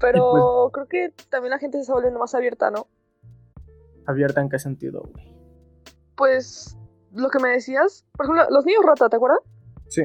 Pero 0.00 0.70
creo 0.72 0.86
que 0.88 1.14
también 1.28 1.50
la 1.50 1.58
gente 1.58 1.76
se 1.78 1.82
está 1.82 1.94
volviendo 1.94 2.18
más 2.18 2.34
abierta, 2.34 2.70
¿no? 2.70 2.86
abierta 4.06 4.40
en 4.40 4.48
qué 4.48 4.58
sentido, 4.58 5.02
güey. 5.02 5.32
Pues 6.16 6.76
lo 7.12 7.28
que 7.28 7.38
me 7.38 7.50
decías, 7.50 8.04
por 8.16 8.26
ejemplo, 8.26 8.46
los 8.50 8.64
niños 8.64 8.84
rata, 8.84 9.08
¿te 9.08 9.16
acuerdas? 9.16 9.40
Sí, 9.88 10.02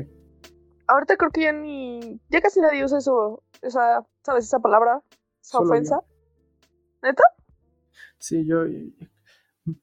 Ahorita 0.88 1.18
creo 1.18 1.32
que 1.32 1.42
ya 1.42 1.52
ni. 1.52 2.22
Ya 2.30 2.42
casi 2.42 2.62
nadie 2.62 2.86
usa 2.86 3.00
eso, 3.00 3.42
esa, 3.62 4.06
¿sabes? 4.24 4.46
Esa 4.46 4.60
palabra, 4.60 5.02
esa 5.42 5.58
Solo 5.58 5.66
yo. 5.66 5.72
ofensa. 5.72 6.02
¿Neta? 7.02 7.24
sí, 8.18 8.46
yo... 8.46 8.64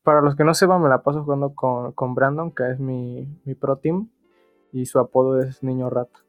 Para 0.05 0.21
los 0.21 0.37
que 0.37 0.45
no 0.45 0.55
sepan, 0.55 0.81
me 0.81 0.89
la 0.89 1.03
paso 1.03 1.25
jugando 1.25 1.57
con, 1.57 1.91
con 1.93 2.15
Brandon, 2.15 2.53
que 2.53 2.71
es 2.71 2.79
mi, 2.79 3.41
mi 3.45 3.57
pro 3.57 3.79
team, 3.79 4.11
y 4.71 4.87
su 4.87 5.01
apodo 5.01 5.41
es 5.41 5.65
Niño 5.65 5.91
Rata. 5.91 6.21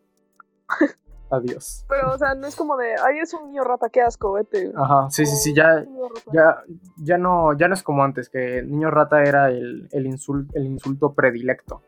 Adiós. 1.35 1.83
Pero, 1.89 2.11
o 2.13 2.17
sea, 2.19 2.35
no 2.35 2.45
es 2.45 2.55
como 2.55 2.77
de, 2.77 2.93
ay, 2.93 3.17
es 3.19 3.33
un 3.33 3.47
niño 3.47 3.63
rata, 3.63 3.89
qué 3.89 4.01
asco, 4.01 4.33
vete. 4.33 4.71
Ajá, 4.75 5.09
sí, 5.09 5.25
sí, 5.25 5.35
sí, 5.37 5.53
ya, 5.55 5.79
"Es 5.79 5.87
un 5.87 5.93
niño 5.93 6.09
rata". 6.09 6.31
ya, 6.31 6.63
ya 6.97 7.17
no, 7.17 7.53
ya 7.57 7.67
no 7.67 7.73
es 7.73 7.81
como 7.81 8.03
antes, 8.03 8.29
que 8.29 8.61
niño 8.61 8.91
rata 8.91 9.23
era 9.23 9.49
el, 9.49 9.87
el, 9.91 10.05
insul- 10.05 10.47
el 10.53 10.65
insulto 10.67 11.13
predilecto. 11.13 11.81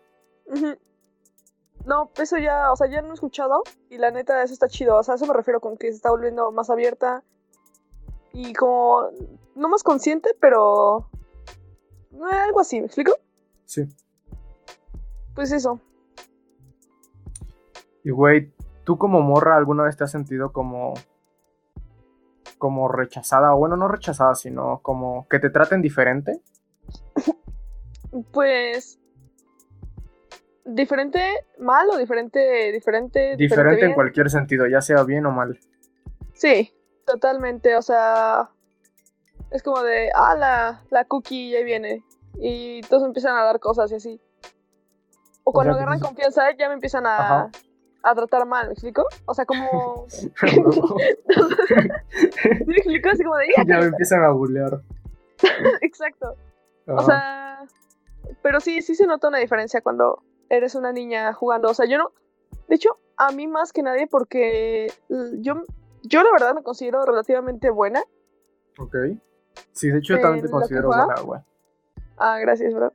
No, 1.86 2.10
eso 2.18 2.38
ya, 2.40 2.72
o 2.72 2.76
sea, 2.76 2.88
ya 2.90 3.04
no 3.04 3.12
he 3.12 3.14
escuchado 3.14 3.62
y 3.92 4.00
la 4.00 4.10
neta, 4.10 4.42
eso 4.42 4.54
está 4.54 4.68
chido. 4.68 4.96
O 4.98 5.04
sea, 5.04 5.16
eso 5.16 5.28
me 5.28 5.34
refiero 5.36 5.60
con 5.60 5.78
que 5.78 5.90
se 5.90 5.96
está 5.98 6.10
volviendo 6.10 6.52
más 6.52 6.72
abierta 6.72 7.24
y 8.34 8.54
como, 8.54 9.10
no 9.56 9.70
más 9.70 9.84
consciente, 9.84 10.36
pero 10.40 11.08
eh, 12.14 12.36
algo 12.46 12.60
así, 12.62 12.80
¿me 12.80 12.88
explico? 12.88 13.14
Sí. 13.66 13.88
Pues 15.36 15.52
eso. 15.52 15.80
Y 18.04 18.10
güey, 18.10 18.52
¿tú 18.86 18.98
como 18.98 19.22
morra 19.22 19.58
alguna 19.58 19.84
vez 19.84 19.98
te 19.98 20.06
has 20.06 20.12
sentido 20.12 20.54
como 20.54 20.94
como 22.58 22.88
rechazada, 22.88 23.54
o 23.54 23.58
bueno, 23.58 23.76
no 23.76 23.90
rechazada, 23.90 24.34
sino 24.36 24.80
como 24.82 25.28
que 25.28 25.40
te 25.40 25.50
traten 25.50 25.82
diferente? 25.82 26.40
Pues, 28.32 28.98
diferente 30.64 31.46
mal 31.60 31.90
o 31.90 31.98
diferente, 31.98 32.72
diferente, 32.72 33.36
Diferente 33.36 33.86
en 33.86 33.94
cualquier 33.94 34.30
sentido, 34.30 34.68
ya 34.68 34.82
sea 34.82 35.04
bien 35.04 35.26
o 35.26 35.32
mal. 35.32 35.60
Sí, 36.34 36.74
totalmente. 37.06 37.76
O 37.76 37.82
sea, 37.82 38.50
es 39.52 39.62
como 39.64 39.82
de, 39.84 40.12
ah, 40.16 40.36
la, 40.38 40.82
la 40.92 41.06
cookie 41.06 41.52
ya 41.52 41.62
viene. 41.62 42.04
Y 42.36 42.82
todos 42.82 43.04
empiezan 43.04 43.36
a 43.38 43.44
dar 43.44 43.60
cosas 43.60 43.92
y 43.92 43.96
así. 43.96 44.22
O 45.44 45.52
cuando 45.52 45.74
sea, 45.74 45.80
que 45.80 45.84
agarran 45.84 46.00
confianza, 46.00 46.44
ya 46.58 46.68
me 46.68 46.76
empiezan 46.76 47.06
a, 47.06 47.18
Ajá. 47.18 47.52
A 48.06 48.14
tratar 48.14 48.46
mal, 48.46 48.68
¿me 48.68 48.74
explico? 48.74 49.06
O 49.26 49.34
sea, 49.34 49.46
como. 49.46 50.06
¿Sí 50.10 50.32
me 52.68 52.76
explico? 52.76 53.10
Así 53.10 53.24
como 53.24 53.38
de, 53.38 53.48
ya, 53.58 53.64
ya 53.68 53.80
me 53.80 53.86
empiezan 53.88 54.24
a 54.24 54.30
bulear. 54.30 54.82
Exacto. 55.82 56.36
O 56.88 57.02
sea, 57.02 57.66
pero 58.44 58.60
sí, 58.60 58.82
sí 58.84 58.94
se 58.94 59.08
nota 59.08 59.28
una 59.28 59.40
diferencia 59.40 59.82
cuando 59.82 60.24
eres 60.50 60.76
una 60.76 60.92
niña 60.94 61.34
jugando. 61.34 61.70
O 61.70 61.74
sea, 61.74 61.88
yo 61.88 61.98
no. 61.98 62.12
De 62.68 62.76
hecho, 62.76 63.00
a 63.18 63.32
mí 63.32 63.48
más 63.48 63.74
que 63.74 63.82
nadie, 63.82 64.08
porque 64.08 64.92
yo, 65.40 65.64
yo 66.04 66.24
la 66.24 66.32
verdad 66.32 66.54
me 66.54 66.62
considero 66.62 67.04
relativamente 67.06 67.72
buena. 67.72 68.04
Ok. 68.78 68.96
Sí, 69.72 69.90
de 69.90 70.00
hecho 70.00 70.16
yo 70.16 70.22
también 70.22 70.46
te 70.46 70.48
¿En 70.48 70.54
lo 70.54 70.60
que 70.60 70.62
considero 70.62 70.88
buena, 70.90 71.22
güey. 71.22 71.42
Ah, 72.18 72.38
gracias, 72.40 72.74
bro. 72.74 72.94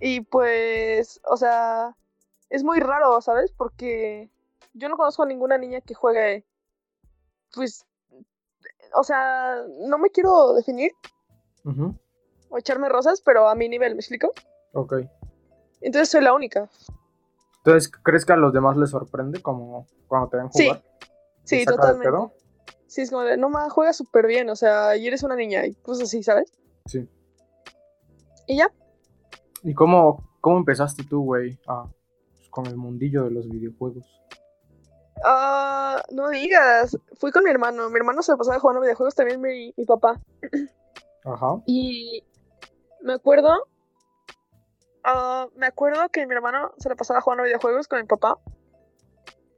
y 0.00 0.20
pues, 0.22 1.20
o 1.24 1.36
sea, 1.36 1.96
es 2.52 2.62
muy 2.62 2.80
raro, 2.80 3.18
¿sabes? 3.22 3.50
Porque 3.50 4.30
yo 4.74 4.88
no 4.90 4.96
conozco 4.98 5.22
a 5.22 5.26
ninguna 5.26 5.56
niña 5.56 5.80
que 5.80 5.94
juegue, 5.94 6.44
pues, 7.54 7.86
o 8.94 9.02
sea, 9.02 9.56
no 9.88 9.96
me 9.98 10.10
quiero 10.10 10.52
definir 10.52 10.92
Ujú, 11.64 11.96
o 12.50 12.58
echarme 12.58 12.90
rosas, 12.90 13.22
pero 13.22 13.48
a 13.48 13.54
mi 13.54 13.68
nivel, 13.70 13.94
¿me 13.94 14.00
explico? 14.00 14.32
Ok. 14.72 14.94
Entonces 15.80 16.10
soy 16.10 16.20
la 16.20 16.34
única. 16.34 16.68
Entonces, 17.64 17.90
¿crees 18.02 18.26
que 18.26 18.34
a 18.34 18.36
los 18.36 18.52
demás 18.52 18.76
les 18.76 18.90
sorprende 18.90 19.40
como 19.40 19.86
cuando 20.06 20.28
te 20.28 20.36
ven 20.36 20.52
Sí, 20.52 20.64
jugar? 20.64 20.82
¿Te 20.82 21.06
Sí, 21.44 21.58
de 21.60 21.64
totalmente. 21.64 22.18
Sí, 22.86 23.00
es 23.00 23.10
como 23.10 23.22
de, 23.22 23.38
no 23.38 23.48
ma, 23.48 23.70
juegas 23.70 23.96
súper 23.96 24.26
bien, 24.26 24.50
o 24.50 24.56
sea, 24.56 24.94
y 24.96 25.06
eres 25.06 25.22
una 25.22 25.36
niña, 25.36 25.64
y 25.64 25.74
cosas 25.76 26.04
así, 26.08 26.22
¿sabes? 26.22 26.52
Sí. 26.84 27.08
Y 28.46 28.58
ya, 28.58 28.70
¿Y 29.62 29.72
cómo, 29.72 30.22
cómo 30.42 30.58
empezaste 30.58 31.02
tú, 31.04 31.22
güey, 31.24 31.58
a- 31.66 31.84
pues, 31.84 32.01
con 32.52 32.66
el 32.66 32.76
mundillo 32.76 33.24
de 33.24 33.30
los 33.32 33.48
videojuegos? 33.48 34.06
Ah, 35.24 36.02
no 36.10 36.28
digas, 36.28 36.96
fui 37.18 37.32
con 37.32 37.42
mi 37.44 37.50
hermano, 37.50 37.88
mi 37.90 37.96
hermano 37.96 38.22
se 38.22 38.32
la 38.32 38.38
pasaba 38.38 38.60
jugando 38.60 38.82
videojuegos, 38.82 39.14
también 39.14 39.40
mi, 39.40 39.72
mi 39.76 39.84
papá. 39.84 40.20
Ajá. 41.24 41.62
Y 41.66 42.22
me 43.00 43.14
acuerdo. 43.14 43.66
ah, 45.04 45.48
me 45.56 45.66
acuerdo 45.66 46.08
que 46.10 46.26
mi 46.26 46.34
hermano 46.34 46.72
se 46.78 46.88
la 46.88 46.94
pasaba 46.96 47.20
jugando 47.20 47.44
videojuegos 47.44 47.88
con 47.88 48.00
mi 48.00 48.06
papá. 48.06 48.38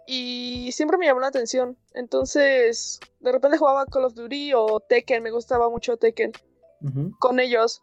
Y 0.07 0.71
siempre 0.73 0.99
me 0.99 1.07
llamó 1.07 1.21
la 1.21 1.29
atención. 1.29 1.79
Entonces, 1.95 3.01
de 3.21 3.33
repente 3.33 3.57
jugaba 3.57 3.87
Call 3.87 4.05
of 4.05 4.15
Duty 4.15 4.53
o 4.55 4.81
Tekken. 4.81 5.23
Me 5.23 5.31
gustaba 5.31 5.71
mucho 5.71 5.97
Tekken 5.97 6.33
con 7.19 7.41
ellos. 7.41 7.83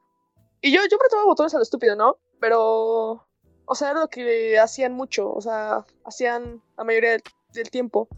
Y 0.62 0.72
yo, 0.72 0.82
yo 0.88 0.98
apretaba 0.98 1.25
botones 1.25 1.56
a 1.56 1.58
lo 1.58 1.63
estúpido, 1.63 1.96
¿no? 1.96 2.18
Pero. 2.39 3.25
O 3.71 3.75
sea, 3.75 3.91
era 3.91 4.01
lo 4.01 4.09
que 4.09 4.59
hacían 4.59 4.91
mucho, 4.91 5.31
o 5.31 5.39
sea, 5.39 5.85
hacían 6.03 6.61
la 6.77 6.83
mayoría 6.83 7.11
del, 7.11 7.23
del 7.53 7.69
tiempo. 7.71 8.09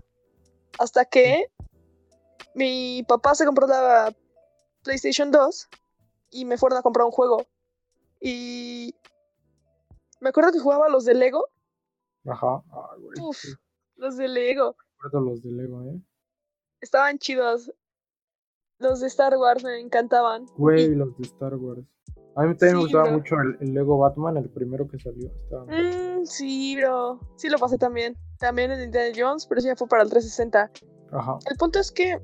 Hasta 0.80 1.06
que 1.06 1.52
mi 2.56 3.04
papá 3.08 3.36
se 3.36 3.46
compró 3.46 3.68
la 3.68 4.12
PlayStation 4.84 5.30
2 5.30 5.68
y 6.32 6.46
me 6.46 6.58
fueron 6.58 6.80
a 6.80 6.82
comprar 6.82 7.06
un 7.06 7.12
juego. 7.12 7.46
Y 8.20 8.96
me 10.22 10.30
acuerdo 10.30 10.52
que 10.54 10.60
jugaba 10.60 10.90
los 10.90 11.06
de 11.06 11.14
Lego. 11.14 11.46
Ajá. 12.26 12.64
Ah, 12.72 12.96
güey. 12.98 13.20
Uf, 13.22 13.38
sí, 13.38 13.50
los 13.98 14.18
de 14.18 14.28
Lego. 14.30 14.76
recuerdo 15.04 15.22
los 15.30 15.44
de 15.44 15.52
Lego, 15.52 15.84
¿eh? 15.84 16.02
Estaban 16.82 17.20
chidos. 17.20 17.72
Los 18.80 19.02
de 19.02 19.08
Star 19.08 19.38
Wars 19.38 19.64
me 19.64 19.80
encantaban. 19.80 20.48
Güey, 20.58 20.86
Y- 20.86 20.96
los 20.96 21.16
de 21.16 21.28
Star 21.28 21.54
Wars. 21.58 21.86
A 22.36 22.44
mí 22.44 22.56
también 22.56 22.78
me 22.78 22.84
gustaba 22.84 23.04
bro. 23.06 23.14
mucho 23.14 23.36
el, 23.36 23.58
el 23.62 23.74
Lego 23.74 23.98
Batman, 23.98 24.38
el 24.38 24.50
primero 24.50 24.88
que 24.88 24.98
salió. 25.00 25.32
Estaba 25.44 25.66
Mm, 25.66 26.26
sí, 26.26 26.76
bro. 26.78 27.20
Sí 27.36 27.50
lo 27.50 27.58
pasé 27.60 27.78
también. 27.78 28.18
También 28.40 28.72
el 28.72 28.84
Indiana 28.84 29.14
Jones, 29.16 29.46
pero 29.46 29.62
sí 29.62 29.68
ya 29.68 29.76
fue 29.76 29.88
para 29.88 30.04
el 30.04 30.10
360. 30.10 30.72
Ajá. 31.12 31.38
El 31.50 31.58
punto 31.58 31.80
es 31.80 31.92
que 31.92 32.20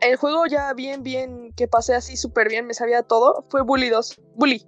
el 0.00 0.16
juego 0.16 0.46
ya 0.46 0.72
bien, 0.72 1.02
bien, 1.02 1.52
que 1.54 1.68
pasé 1.68 1.94
así 1.94 2.16
súper 2.16 2.48
bien, 2.48 2.66
me 2.66 2.74
sabía 2.74 3.02
todo, 3.02 3.44
fue 3.50 3.62
Bully 3.62 3.90
2. 3.90 4.20
Bully. 4.36 4.66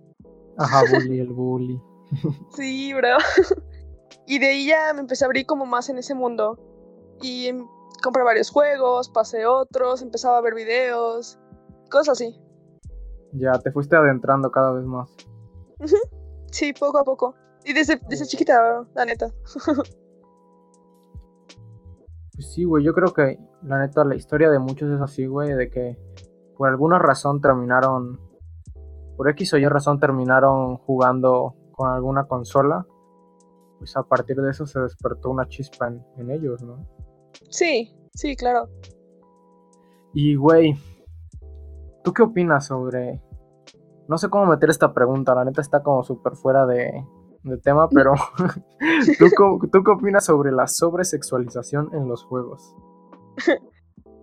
Ajá, 0.58 0.82
Bully, 0.92 1.20
el 1.20 1.28
Bully. 1.32 1.80
Sí, 2.56 2.92
bro. 2.94 3.16
y 4.26 4.38
de 4.38 4.46
ahí 4.48 4.66
ya 4.66 4.92
me 4.92 5.00
empecé 5.00 5.24
a 5.24 5.26
abrir 5.26 5.46
como 5.46 5.64
más 5.66 5.88
en 5.88 5.98
ese 5.98 6.14
mundo. 6.14 6.58
Y 7.22 7.46
em, 7.46 7.66
compré 8.02 8.22
varios 8.22 8.50
juegos, 8.50 9.08
pasé 9.08 9.46
otros, 9.46 10.02
empezaba 10.02 10.38
a 10.38 10.40
ver 10.42 10.54
videos, 10.54 11.38
cosas 11.90 12.20
así. 12.20 12.38
Ya 13.32 13.52
te 13.52 13.70
fuiste 13.72 13.96
adentrando 13.96 14.50
cada 14.50 14.72
vez 14.72 14.84
más. 14.84 15.10
Sí, 16.50 16.72
poco 16.72 16.98
a 16.98 17.04
poco. 17.04 17.34
Y 17.64 17.72
desde, 17.72 18.00
desde 18.08 18.26
chiquita, 18.26 18.86
la 18.94 19.04
neta. 19.04 19.28
Pues 22.38 22.52
sí, 22.52 22.62
güey, 22.62 22.84
yo 22.84 22.94
creo 22.94 23.12
que 23.12 23.36
la 23.64 23.80
neta 23.80 24.04
la 24.04 24.14
historia 24.14 24.48
de 24.48 24.60
muchos 24.60 24.88
es 24.92 25.00
así, 25.00 25.26
güey, 25.26 25.54
de 25.54 25.70
que 25.70 25.98
por 26.56 26.68
alguna 26.68 26.96
razón 27.00 27.40
terminaron, 27.40 28.20
por 29.16 29.28
X 29.30 29.54
o 29.54 29.58
Y 29.58 29.66
razón 29.66 29.98
terminaron 29.98 30.76
jugando 30.76 31.56
con 31.72 31.90
alguna 31.90 32.28
consola. 32.28 32.86
Pues 33.78 33.96
a 33.96 34.04
partir 34.04 34.36
de 34.36 34.52
eso 34.52 34.66
se 34.66 34.78
despertó 34.78 35.30
una 35.30 35.48
chispa 35.48 35.88
en, 35.88 36.06
en 36.16 36.30
ellos, 36.30 36.62
¿no? 36.62 36.86
Sí, 37.50 37.92
sí, 38.14 38.36
claro. 38.36 38.68
Y, 40.14 40.36
güey, 40.36 40.76
¿tú 42.02 42.12
qué 42.12 42.22
opinas 42.22 42.66
sobre... 42.66 43.20
No 44.08 44.16
sé 44.18 44.28
cómo 44.30 44.46
meter 44.46 44.70
esta 44.70 44.92
pregunta, 44.94 45.34
la 45.34 45.44
neta 45.44 45.60
está 45.60 45.82
como 45.82 46.02
súper 46.02 46.34
fuera 46.34 46.64
de, 46.66 47.04
de 47.42 47.58
tema, 47.58 47.88
pero 47.90 48.12
¿tú, 49.18 49.26
co- 49.36 49.58
¿tú 49.70 49.82
qué 49.84 49.90
opinas 49.90 50.24
sobre 50.24 50.50
la 50.50 50.66
sobresexualización 50.66 51.90
en 51.94 52.08
los 52.08 52.24
juegos? 52.24 52.74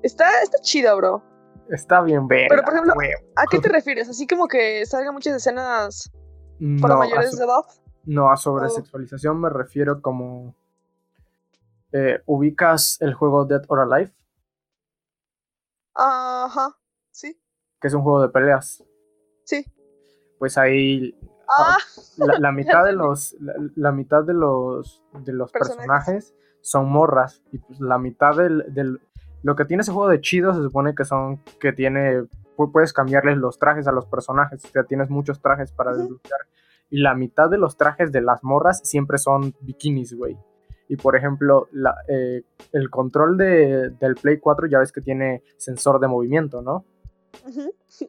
Está, 0.04 0.30
está 0.44 0.60
chido, 0.62 0.96
bro. 0.98 1.24
Está 1.70 2.02
bien 2.04 2.28
ver. 2.28 2.46
Pero, 2.48 2.62
por 2.62 2.74
ejemplo, 2.74 2.94
¿A 3.36 3.46
qué 3.50 3.58
te 3.58 3.70
refieres? 3.70 4.08
Así 4.08 4.28
como 4.28 4.48
que 4.48 4.86
salgan 4.86 5.16
muchas 5.16 5.36
escenas 5.36 6.12
para 6.80 6.94
no, 6.94 7.00
mayores 7.00 7.36
de 7.36 7.44
edad. 7.44 7.62
no, 8.06 8.30
a 8.32 8.38
sobresexualización 8.38 9.42
me 9.42 9.50
refiero 9.50 10.00
como... 10.04 10.54
eh, 11.92 12.22
¿Ubicas 12.28 12.98
el 13.02 13.16
juego 13.16 13.46
Dead 13.46 13.64
or 13.68 13.80
Alive? 13.80 14.14
Ajá, 15.96 16.76
sí, 17.12 17.40
Que 17.86 17.90
es 17.90 17.94
un 17.94 18.02
juego 18.02 18.20
de 18.24 18.30
peleas. 18.30 18.84
sí. 19.44 19.64
Pues 20.40 20.58
ahí 20.58 21.16
Ah, 21.48 21.78
la, 22.18 22.40
la 22.40 22.52
mitad 22.52 22.84
de 22.84 22.94
los 22.94 23.36
la, 23.40 23.54
la 23.76 23.92
mitad 23.92 24.24
de 24.24 24.34
los 24.34 25.04
de 25.24 25.34
los 25.34 25.52
Personajes. 25.52 25.76
personajes 25.86 26.36
son 26.62 26.90
morras 26.90 27.44
y 27.52 27.60
pues 27.60 27.80
la 27.80 28.00
mitad 28.00 28.36
del, 28.36 28.66
del- 28.74 29.00
lo 29.44 29.56
que 29.56 29.66
tiene 29.66 29.82
ese 29.82 29.92
juego 29.92 30.10
de 30.10 30.20
chido 30.20 30.52
se 30.56 30.64
supone 30.64 30.96
que 30.96 31.06
son 31.06 31.38
que 31.60 31.74
tiene 31.74 32.24
pu- 32.58 32.72
puedes 32.72 32.92
cambiarles 32.92 33.38
los 33.38 33.60
trajes 33.60 33.86
a 33.88 33.92
los 33.92 34.08
personajes 34.08 34.66
o 34.66 34.68
sea 34.70 34.84
tienes 34.86 35.12
muchos 35.12 35.40
trajes 35.44 35.72
para 35.72 35.92
Ujú. 35.92 36.00
desbloquear 36.02 36.40
y 36.90 37.02
la 37.02 37.14
mitad 37.14 37.48
de 37.52 37.60
los 37.60 37.78
trajes 37.78 38.12
de 38.12 38.22
las 38.22 38.44
morras 38.44 38.80
siempre 38.84 39.20
son 39.20 39.54
bikinis 39.62 40.16
güey 40.18 40.36
y 40.90 40.96
por 40.98 41.16
ejemplo 41.16 41.68
la, 41.72 41.94
eh, 42.08 42.42
el 42.72 42.90
control 42.90 43.38
de, 43.38 43.92
del 44.00 44.16
Play 44.16 44.40
4 44.40 44.66
ya 44.66 44.80
ves 44.80 44.92
que 44.92 45.02
tiene 45.02 45.44
sensor 45.58 46.00
de 46.00 46.08
movimiento 46.08 46.64
no 46.64 46.84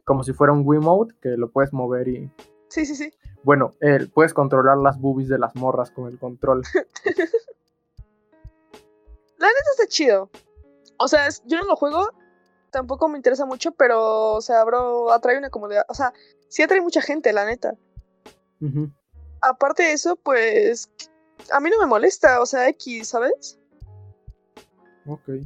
como 0.03 0.23
si 0.23 0.33
fuera 0.33 0.53
un 0.53 0.63
Wiimote 0.65 1.15
que 1.21 1.29
lo 1.37 1.49
puedes 1.51 1.73
mover 1.73 2.07
y 2.07 2.31
Sí, 2.69 2.85
sí, 2.85 2.95
sí. 2.95 3.13
bueno, 3.43 3.73
eh, 3.81 4.07
puedes 4.13 4.33
controlar 4.33 4.77
las 4.77 4.99
boobies 4.99 5.29
de 5.29 5.39
las 5.39 5.55
morras 5.55 5.89
con 5.91 6.07
el 6.07 6.19
control. 6.19 6.63
Eso 9.39 9.71
está 9.71 9.87
chido. 9.87 10.29
O 10.97 11.07
sea, 11.07 11.27
es- 11.27 11.43
yo 11.45 11.57
no 11.57 11.65
lo 11.65 11.75
juego, 11.75 12.09
tampoco 12.71 13.07
me 13.07 13.17
interesa 13.17 13.45
mucho, 13.45 13.71
pero, 13.71 14.33
o 14.33 14.41
sea, 14.41 14.63
bro, 14.63 15.11
atrae 15.11 15.37
una 15.37 15.49
comodidad. 15.49 15.85
O 15.89 15.93
sea, 15.93 16.13
sí 16.47 16.63
atrae 16.63 16.81
mucha 16.81 17.01
gente, 17.01 17.31
la 17.33 17.45
neta. 17.45 17.75
Aparte 19.41 19.83
de 19.83 19.93
eso, 19.93 20.15
pues, 20.15 20.89
a 21.51 21.59
mí 21.59 21.69
no 21.69 21.79
me 21.79 21.85
molesta, 21.85 22.41
o 22.41 22.45
sea, 22.45 22.67
X, 22.69 23.09
¿sabes? 23.09 23.56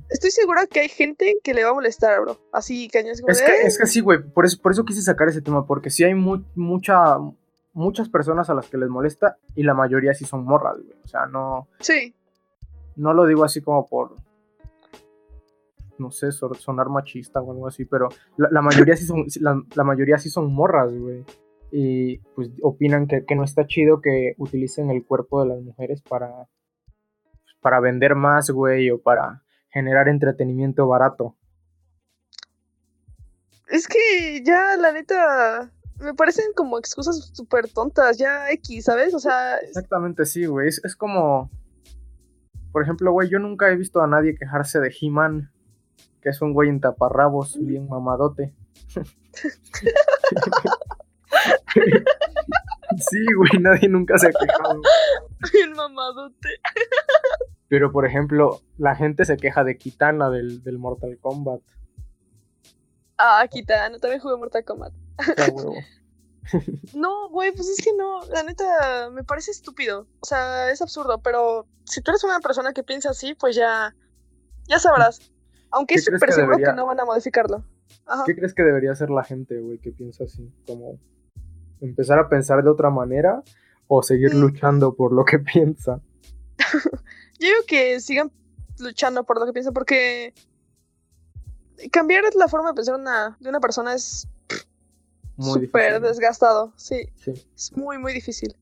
Estoy 0.10 0.32
segura 0.32 0.65
que 0.67 0.80
hay 0.82 0.89
gente 0.89 1.38
que 1.43 1.54
le 1.54 1.63
va 1.63 1.69
a 1.71 1.74
molestar, 1.74 2.19
bro. 2.21 2.38
Así, 2.52 2.88
cañón. 2.89 3.12
Es 3.12 3.21
que, 3.41 3.62
es 3.63 3.78
que 3.78 3.86
sí, 3.86 4.00
güey. 4.02 4.21
Por 4.21 4.45
eso, 4.45 4.62
por 4.62 4.71
eso 4.71 4.84
quise 4.86 5.02
sacar 5.02 5.28
ese 5.30 5.41
tema. 5.41 5.65
Porque 5.65 5.89
sí 5.89 6.04
hay 6.04 6.13
mu- 6.15 6.43
mucha, 6.56 7.17
muchas 7.74 8.10
personas 8.10 8.50
a 8.50 8.54
las 8.54 8.67
que 8.67 8.78
les 8.78 8.89
molesta. 8.89 9.38
Y 9.56 9.63
la 9.63 9.74
mayoría 9.74 10.13
sí 10.13 10.26
son 10.26 10.43
morras, 10.45 10.78
güey. 10.78 10.97
O 11.04 11.08
sea, 11.08 11.26
no, 11.28 11.67
Sí, 11.80 12.13
no 12.95 13.13
lo 13.13 13.26
digo 13.26 13.43
así 13.43 13.62
como 13.62 13.86
por. 13.88 14.15
No 15.97 16.10
sé, 16.12 16.32
so- 16.32 16.54
sonar 16.56 16.89
machista 16.89 17.41
o 17.41 17.52
algo 17.52 17.67
así. 17.67 17.86
Pero 17.86 18.10
la, 18.38 18.50
la 18.52 18.62
mayoría 18.62 18.95
sí 18.97 19.06
son. 19.06 19.26
La, 19.39 19.62
la 19.76 19.84
mayoría 19.84 20.17
sí 20.17 20.30
son 20.30 20.52
morras, 20.54 20.91
güey. 20.93 21.24
Y 21.71 22.17
pues 22.36 22.50
opinan 22.63 23.08
que, 23.08 23.24
que 23.26 23.36
no 23.36 23.43
está 23.43 23.65
chido 23.65 24.02
que 24.02 24.34
utilicen 24.38 24.89
el 24.89 25.06
cuerpo 25.06 25.41
de 25.43 25.50
las 25.50 25.62
mujeres 25.62 26.02
para. 26.02 26.47
Para 27.62 27.80
vender 27.80 28.15
más, 28.15 28.50
güey. 28.50 28.89
O 28.89 29.00
para 29.00 29.43
generar 29.72 30.08
entretenimiento 30.10 30.88
barato. 30.88 31.36
es 33.68 33.88
que 33.88 34.44
ya, 34.44 34.76
la 34.78 34.92
neta, 34.92 35.72
me 36.00 36.14
parecen 36.14 36.52
como 36.56 36.78
excusas 36.78 37.32
súper 37.34 37.70
tontas, 37.70 38.18
ya 38.18 38.50
X, 38.52 38.86
¿sabes? 38.86 39.14
O 39.14 39.20
sea, 39.20 39.58
es- 39.58 39.70
Exactamente, 39.70 40.26
sí, 40.26 40.46
güey. 40.46 40.68
Es, 40.68 40.84
es 40.84 40.96
como. 40.96 41.50
Por 42.72 42.84
ejemplo, 42.84 43.12
güey, 43.12 43.30
yo 43.30 43.40
nunca 43.40 43.70
he 43.70 43.76
visto 43.76 44.02
a 44.02 44.08
nadie 44.08 44.36
quejarse 44.36 44.80
de 44.80 44.94
He-Man, 45.00 45.52
que 46.22 46.30
es 46.30 46.42
un 46.42 46.54
güey 46.54 46.70
en 46.70 46.80
taparrabos, 46.82 47.58
bien 47.62 47.88
mamadote. 47.88 48.54
sí, 52.98 53.26
güey, 53.38 53.62
nadie 53.62 53.88
nunca 53.90 54.18
se 54.18 54.28
ha 54.28 54.32
quejado. 54.32 54.82
bien 55.54 55.72
mamadote. 55.74 56.50
Pero, 57.72 57.94
por 57.94 58.06
ejemplo, 58.06 58.60
la 58.78 58.96
gente 58.98 59.24
se 59.24 59.38
queja 59.38 59.64
de 59.64 59.78
Kitana 59.78 60.30
del, 60.30 60.62
del 60.62 60.78
Mortal 60.78 61.18
Kombat. 61.22 61.62
Ah, 63.18 63.48
Kitano, 63.50 63.98
también 63.98 64.20
jugué 64.20 64.36
Mortal 64.36 64.66
Kombat. 64.66 64.92
No, 66.96 67.30
güey, 67.30 67.54
pues 67.54 67.70
es 67.70 67.78
que 67.86 67.94
no, 67.96 68.26
la 68.26 68.44
neta 68.44 69.10
me 69.14 69.24
parece 69.24 69.52
estúpido. 69.52 70.08
O 70.20 70.26
sea, 70.26 70.70
es 70.72 70.82
absurdo, 70.82 71.22
pero 71.22 71.66
si 71.86 72.02
tú 72.02 72.12
eres 72.12 72.24
una 72.26 72.40
persona 72.42 72.74
que 72.74 72.84
piensa 72.84 73.12
así, 73.12 73.36
pues 73.36 73.56
ya, 73.56 73.96
ya 74.68 74.80
sabrás. 74.80 75.32
Aunque 75.70 75.94
¿Qué 75.94 76.00
es 76.00 76.06
súper 76.06 76.34
seguro 76.34 76.58
debería- 76.58 76.74
que 76.74 76.76
no 76.78 76.88
van 76.88 77.00
a 77.00 77.06
modificarlo. 77.06 77.64
Ajá. 78.06 78.24
¿Qué 78.26 78.36
crees 78.36 78.54
que 78.54 78.64
debería 78.64 78.92
hacer 78.92 79.12
la 79.12 79.24
gente, 79.24 79.60
güey, 79.62 79.78
que 79.78 79.92
piensa 79.92 80.26
así? 80.26 80.52
Como 80.68 81.00
empezar 81.80 82.20
a 82.20 82.28
pensar 82.28 82.64
de 82.64 82.70
otra 82.70 82.90
manera 82.90 83.44
o 83.88 84.02
seguir 84.04 84.36
Mm. 84.36 84.42
luchando 84.42 84.96
por 84.96 85.14
lo 85.14 85.24
que 85.24 85.40
piensa. 85.54 86.02
Yo 87.41 87.47
digo 87.47 87.62
que 87.67 87.99
sigan 87.99 88.32
luchando 88.77 89.23
por 89.23 89.39
lo 89.39 89.47
que 89.47 89.51
piensan, 89.54 89.73
porque 89.73 90.32
cambiar 91.91 92.23
la 92.36 92.47
forma 92.47 92.69
de 92.69 92.75
pensar 92.75 92.93
una, 92.93 93.36
de 93.39 93.49
una 93.49 93.60
persona 93.60 93.95
es 93.95 94.27
súper 95.39 95.99
desgastado. 96.01 96.71
Sí, 96.75 97.08
Sí. 97.15 97.32
es 97.56 97.71
muy, 97.75 97.97
muy 97.97 98.13
difícil. 98.13 98.56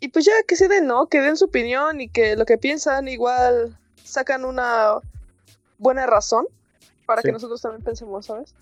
Y 0.00 0.08
pues 0.08 0.24
ya 0.24 0.32
que 0.48 0.56
se 0.56 0.66
den, 0.68 0.86
¿no? 0.86 1.08
Que 1.08 1.20
den 1.20 1.36
su 1.36 1.44
opinión 1.44 2.00
y 2.00 2.08
que 2.08 2.36
lo 2.36 2.46
que 2.46 2.56
piensan 2.56 3.06
igual 3.06 3.78
sacan 4.02 4.46
una 4.46 4.94
buena 5.76 6.06
razón 6.06 6.46
para 7.04 7.20
Sí. 7.20 7.28
que 7.28 7.32
nosotros 7.32 7.60
también 7.60 7.84
pensemos, 7.84 8.24
¿sabes? 8.24 8.54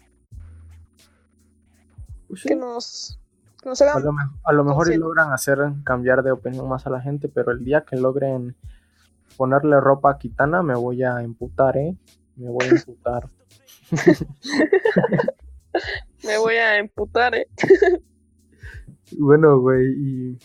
Pues 2.26 2.40
sí. 2.40 2.48
Que 2.48 2.56
nos, 2.56 3.20
A 3.96 4.00
lo, 4.00 4.12
me- 4.12 4.22
a 4.44 4.52
lo 4.52 4.64
mejor 4.64 4.86
y 4.86 4.98
consciente. 4.98 4.98
logran 5.04 5.32
hacer 5.32 5.58
cambiar 5.84 6.22
de 6.22 6.32
opinión 6.32 6.68
más 6.68 6.86
a 6.86 6.90
la 6.90 7.00
gente, 7.00 7.28
pero 7.28 7.50
el 7.52 7.64
día 7.64 7.82
que 7.82 7.96
logren 7.96 8.56
ponerle 9.36 9.80
ropa 9.80 10.10
a 10.12 10.18
Kitana 10.18 10.62
me 10.62 10.74
voy 10.74 11.02
a 11.04 11.20
emputar, 11.22 11.76
¿eh? 11.76 11.96
Me 12.36 12.48
voy 12.48 12.64
a 12.66 12.68
emputar. 12.70 13.28
Me 16.24 16.38
voy 16.38 16.54
a 16.56 16.78
emputar, 16.78 17.34
¿eh? 17.34 17.46
bueno, 19.18 19.58
güey, 19.60 19.86
y 19.96 20.38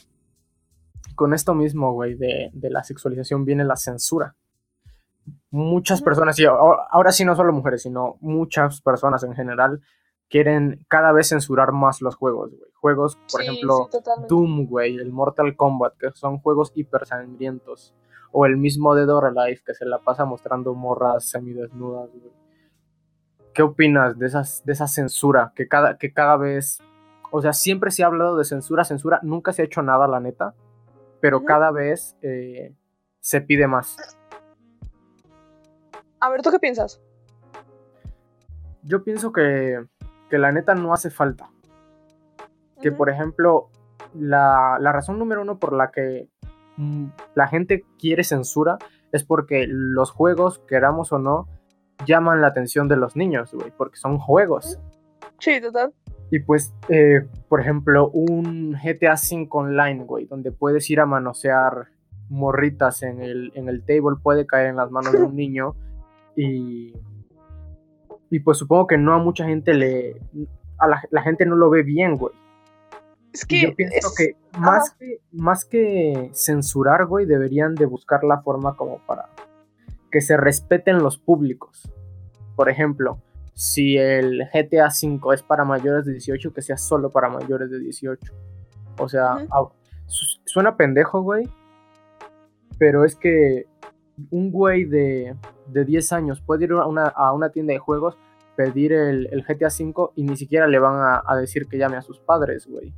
con 1.16 1.34
esto 1.34 1.54
mismo, 1.56 1.94
güey, 1.94 2.16
de, 2.16 2.52
de 2.54 2.70
la 2.70 2.84
sexualización 2.84 3.46
viene 3.46 3.64
la 3.64 3.76
censura. 3.76 4.36
Muchas 5.50 6.02
personas, 6.02 6.38
y 6.40 6.46
ahora 6.46 7.12
sí 7.12 7.26
no 7.26 7.36
solo 7.36 7.54
mujeres, 7.54 7.84
sino 7.84 8.18
muchas 8.22 8.82
personas 8.82 9.24
en 9.24 9.34
general, 9.36 9.82
quieren 10.30 10.86
cada 10.88 11.12
vez 11.12 11.30
censurar 11.30 11.72
más 11.72 12.02
los 12.02 12.16
juegos, 12.16 12.52
güey. 12.52 12.72
Juegos, 12.84 13.16
por 13.32 13.42
Sí, 13.42 13.48
ejemplo, 13.48 13.88
sí. 13.90 13.98
Doom, 14.28 14.66
güey, 14.68 14.98
el 14.98 15.14
Mortal 15.14 15.56
Kombat, 15.56 15.96
que 15.98 16.12
son 16.12 16.40
juegos 16.40 16.74
hiper 16.76 17.06
sangrientos. 17.06 17.96
O 18.34 18.46
el 18.46 18.58
mismo 18.58 18.94
Dead 18.94 19.08
or 19.10 19.24
Alive, 19.26 19.62
que 19.66 19.74
se 19.74 19.86
la 19.86 20.00
pasa 20.00 20.26
mostrando 20.26 20.74
morras 20.74 21.30
semidesnudas, 21.30 22.10
güey. 22.12 22.34
¿Qué 23.54 23.62
opinas 23.62 24.20
de, 24.20 24.26
esas, 24.26 24.66
de 24.66 24.74
esa 24.74 24.88
censura? 24.88 25.54
Que 25.56 25.70
cada, 25.70 25.98
que 25.98 26.12
cada 26.12 26.36
vez. 26.36 26.80
O 27.32 27.42
sea, 27.42 27.54
siempre 27.54 27.90
se 27.90 28.04
ha 28.04 28.08
hablado 28.08 28.36
de 28.38 28.44
censura, 28.44 28.84
censura, 28.84 29.22
nunca 29.24 29.54
se 29.54 29.62
ha 29.62 29.66
hecho 29.66 29.82
nada, 29.82 30.06
la 30.06 30.20
neta. 30.20 30.54
Pero 31.22 31.46
cada 31.46 31.72
vez 31.72 32.18
eh, 32.22 32.76
se 33.22 33.40
pide 33.40 33.66
más. 33.66 33.96
A 36.20 36.30
ver, 36.30 36.42
¿tú 36.42 36.52
qué 36.52 36.60
piensas? 36.60 37.02
Yo 38.82 39.06
pienso 39.06 39.32
que, 39.32 39.86
que 40.30 40.38
la 40.38 40.52
neta 40.52 40.76
no 40.76 40.94
hace 40.94 41.10
falta. 41.10 41.50
Que 42.84 42.92
por 42.92 43.10
ejemplo, 43.10 43.70
la, 44.14 44.78
la 44.78 44.92
razón 44.92 45.18
número 45.18 45.42
uno 45.42 45.58
por 45.58 45.72
la 45.72 45.90
que 45.90 46.28
mm, 46.76 47.06
la 47.34 47.48
gente 47.48 47.86
quiere 47.98 48.26
censura 48.26 48.78
es 49.14 49.24
porque 49.24 49.66
los 49.70 50.12
juegos, 50.12 50.60
queramos 50.68 51.14
o 51.14 51.18
no, 51.18 51.48
llaman 52.06 52.42
la 52.42 52.48
atención 52.48 52.90
de 52.90 52.98
los 52.98 53.16
niños, 53.16 53.54
güey, 53.54 53.72
porque 53.78 53.96
son 53.96 54.20
juegos. 54.20 54.80
Sí, 55.40 55.62
total. 55.62 55.94
Y 56.30 56.40
pues, 56.40 56.74
eh, 56.90 57.26
por 57.48 57.62
ejemplo, 57.62 58.10
un 58.10 58.74
GTA 58.74 59.14
V 59.14 59.48
online, 59.52 60.04
güey, 60.04 60.26
donde 60.26 60.52
puedes 60.52 60.90
ir 60.90 61.00
a 61.00 61.06
manosear 61.06 61.88
morritas 62.28 63.02
en 63.04 63.22
el, 63.22 63.54
en 63.56 63.70
el 63.70 63.86
table, 63.86 64.18
puede 64.22 64.46
caer 64.46 64.68
en 64.68 64.76
las 64.76 64.92
manos 64.92 65.14
de 65.14 65.24
un 65.24 65.36
niño. 65.38 65.76
Y, 66.36 66.94
y 68.30 68.40
pues 68.42 68.58
supongo 68.58 68.88
que 68.88 68.98
no 68.98 69.14
a 69.14 69.20
mucha 69.20 69.46
gente 69.46 69.74
le... 69.74 70.20
A 70.80 70.88
la, 70.90 71.02
la 71.12 71.22
gente 71.22 71.46
no 71.46 71.56
lo 71.56 71.70
ve 71.70 71.84
bien, 71.84 72.18
güey. 72.18 72.34
Es 73.34 73.46
que, 73.46 73.62
yo 73.62 73.76
pienso 73.76 73.96
es- 74.10 74.16
que 74.16 74.36
más, 74.60 74.92
que 75.00 75.20
más 75.32 75.66
que 75.66 76.30
censurar, 76.34 77.06
güey, 77.08 77.26
deberían 77.26 77.74
de 77.76 77.86
buscar 77.86 78.24
la 78.24 78.42
forma 78.42 78.76
como 78.78 79.00
para 79.08 79.30
que 80.12 80.22
se 80.22 80.38
respeten 80.38 81.00
los 81.00 81.18
públicos. 81.18 81.92
Por 82.56 82.70
ejemplo, 82.70 83.18
si 83.56 83.98
el 83.98 84.44
GTA 84.54 84.90
V 84.90 85.34
es 85.34 85.42
para 85.42 85.66
mayores 85.66 86.06
de 86.06 86.12
18, 86.14 86.54
que 86.54 86.62
sea 86.62 86.78
solo 86.78 87.10
para 87.10 87.30
mayores 87.30 87.72
de 87.72 87.80
18. 87.80 88.32
O 89.00 89.10
sea, 89.10 89.38
suena 90.46 90.78
pendejo, 90.78 91.22
güey, 91.22 91.50
pero 92.78 93.06
es 93.06 93.16
que 93.16 93.66
un 94.30 94.52
güey 94.52 94.86
de, 94.86 95.36
de 95.68 95.86
10 95.86 96.14
años 96.14 96.42
puede 96.42 96.66
ir 96.66 96.74
a 96.74 96.86
una, 96.86 97.08
a 97.08 97.34
una 97.34 97.50
tienda 97.50 97.74
de 97.74 97.80
juegos, 97.80 98.16
pedir 98.56 98.94
el, 98.94 99.28
el 99.32 99.44
GTA 99.44 99.70
V 99.70 100.12
y 100.16 100.24
ni 100.24 100.36
siquiera 100.38 100.68
le 100.68 100.78
van 100.78 100.96
a, 101.02 101.24
a 101.26 101.36
decir 101.36 101.66
que 101.68 101.80
llame 101.80 101.98
a 101.98 102.04
sus 102.04 102.20
padres, 102.20 102.68
güey 102.68 102.94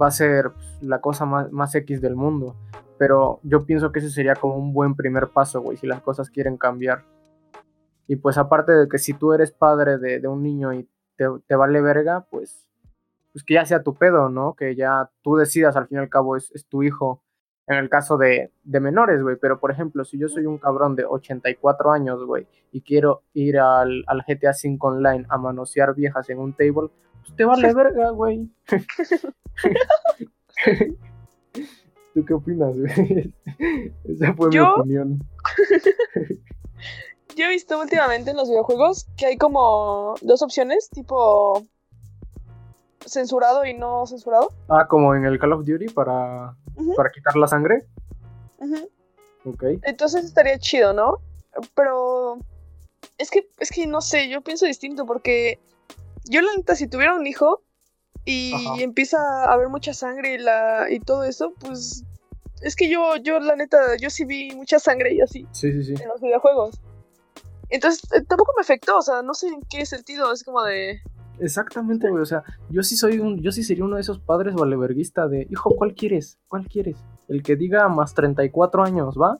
Va 0.00 0.06
a 0.06 0.10
ser 0.10 0.50
pues, 0.52 0.82
la 0.82 1.00
cosa 1.00 1.24
más, 1.26 1.74
X 1.74 2.00
del 2.00 2.16
mundo. 2.16 2.56
Pero 2.98 3.40
yo 3.42 3.64
pienso 3.64 3.90
que 3.92 3.98
ese 3.98 4.10
sería 4.10 4.34
como 4.34 4.56
un 4.56 4.72
buen 4.72 4.94
primer 4.94 5.28
paso, 5.28 5.60
güey, 5.60 5.76
si 5.76 5.86
las 5.86 6.00
cosas 6.02 6.30
quieren 6.30 6.56
cambiar. 6.56 7.04
Y 8.06 8.16
pues 8.16 8.38
aparte 8.38 8.72
de 8.72 8.88
que 8.88 8.98
si 8.98 9.14
tú 9.14 9.32
eres 9.32 9.52
padre 9.52 9.98
de, 9.98 10.26
un 10.28 10.42
niño 10.42 10.72
y 10.72 10.88
te, 11.16 11.56
vale 11.56 11.80
verga, 11.80 12.26
pues, 12.30 12.68
pues 13.32 13.44
que 13.44 13.54
ya 13.54 13.64
sea 13.64 13.82
tu 13.82 13.94
pedo, 13.94 14.28
¿no? 14.28 14.54
Que 14.54 14.76
ya 14.76 15.10
tú 15.22 15.36
decidas, 15.36 15.76
al 15.76 15.88
fin 15.88 15.98
y 15.98 16.00
al 16.00 16.08
cabo 16.08 16.36
es, 16.36 16.50
es 16.52 16.66
tu 16.66 16.82
hijo. 16.82 17.22
En 17.66 17.76
el 17.76 17.88
caso 17.88 18.18
de, 18.18 18.52
de 18.64 18.80
menores, 18.80 19.22
güey. 19.22 19.36
Pero 19.40 19.58
por 19.60 19.70
ejemplo, 19.70 20.04
si 20.04 20.18
yo 20.18 20.28
soy 20.28 20.46
un 20.46 20.58
cabrón 20.58 20.96
de 20.96 21.04
84 21.04 21.92
años, 21.92 22.24
güey, 22.24 22.46
y 22.72 22.82
quiero 22.82 23.22
ir 23.34 23.58
al, 23.58 24.04
al 24.06 24.22
GTA 24.26 24.50
V 24.50 24.76
online 24.80 25.26
a 25.28 25.38
manosear 25.38 25.94
viejas 25.94 26.28
en 26.30 26.38
un 26.38 26.54
table, 26.54 26.90
pues 27.22 27.36
te 27.36 27.44
vale 27.44 27.72
verga, 27.74 28.10
güey. 28.10 28.48
¿Tú 32.14 32.24
qué 32.26 32.34
opinas, 32.34 32.76
güey? 32.78 33.32
Esa 34.04 34.34
fue 34.34 34.50
Yo- 34.52 34.76
mi 34.76 34.80
opinión. 34.80 35.18
Yo 37.36 37.46
he 37.46 37.48
visto 37.48 37.80
últimamente 37.80 38.30
en 38.32 38.36
los 38.36 38.48
videojuegos 38.50 39.06
que 39.16 39.24
hay 39.26 39.36
como 39.38 40.14
dos 40.20 40.42
opciones, 40.42 40.90
tipo 40.90 41.64
censurado 43.06 43.64
y 43.64 43.72
no 43.74 44.06
censurado. 44.06 44.52
Ah, 44.68 44.86
como 44.86 45.14
en 45.14 45.24
el 45.24 45.38
Call 45.38 45.54
of 45.54 45.64
Duty 45.66 45.86
para, 45.88 46.54
para 46.96 47.10
quitar 47.10 47.34
la 47.36 47.46
sangre. 47.48 47.86
ujú. 48.58 48.88
Ok. 49.44 49.64
Entonces 49.82 50.24
estaría 50.26 50.58
chido, 50.58 50.92
¿no? 50.92 51.18
Pero 51.74 52.36
es 53.18 53.30
que, 53.30 53.48
es 53.58 53.70
que 53.70 53.86
no 53.86 54.00
sé, 54.02 54.28
yo 54.28 54.42
pienso 54.42 54.66
distinto 54.66 55.04
porque 55.06 55.58
yo 56.28 56.40
la 56.42 56.52
neta, 56.56 56.74
si 56.74 56.86
tuviera 56.88 57.14
un 57.14 57.26
hijo 57.26 57.62
y 58.24 58.52
Ajá. 58.54 58.80
empieza 58.82 59.18
a 59.18 59.52
haber 59.52 59.68
mucha 59.68 59.92
sangre 59.94 60.34
y, 60.34 60.38
la, 60.38 60.86
y 60.90 61.00
todo 61.00 61.24
eso, 61.24 61.54
pues 61.58 62.04
es 62.62 62.76
que 62.76 62.88
yo, 62.88 63.16
yo 63.16 63.40
la 63.40 63.56
neta, 63.56 63.96
yo 64.00 64.08
sí 64.10 64.24
vi 64.24 64.54
mucha 64.54 64.78
sangre 64.78 65.14
y 65.14 65.20
así 65.20 65.46
Sí, 65.52 65.72
sí, 65.72 65.82
sí. 65.96 66.02
en 66.02 66.08
los 66.08 66.20
videojuegos. 66.20 66.80
Entonces 67.70 68.02
eh, 68.12 68.22
tampoco 68.28 68.52
me 68.56 68.60
afectó, 68.62 68.98
o 68.98 69.02
sea, 69.02 69.22
no 69.22 69.34
sé 69.34 69.48
en 69.48 69.62
qué 69.68 69.84
sentido, 69.86 70.32
es 70.32 70.44
como 70.44 70.62
de... 70.62 71.00
Exactamente, 71.40 72.08
güey. 72.10 72.22
O 72.22 72.26
sea, 72.26 72.44
yo 72.68 72.82
sí 72.82 72.96
soy 72.96 73.18
un, 73.18 73.40
yo 73.42 73.50
sí 73.50 73.64
sería 73.64 73.84
uno 73.84 73.96
de 73.96 74.02
esos 74.02 74.20
padres 74.20 74.54
valeverguista 74.54 75.26
de, 75.26 75.46
hijo, 75.50 75.74
¿cuál 75.76 75.94
quieres? 75.94 76.38
¿Cuál 76.46 76.68
quieres? 76.68 76.98
El 77.28 77.42
que 77.42 77.56
diga 77.56 77.88
más 77.88 78.14
34 78.14 78.84
años, 78.84 79.16
¿va? 79.20 79.38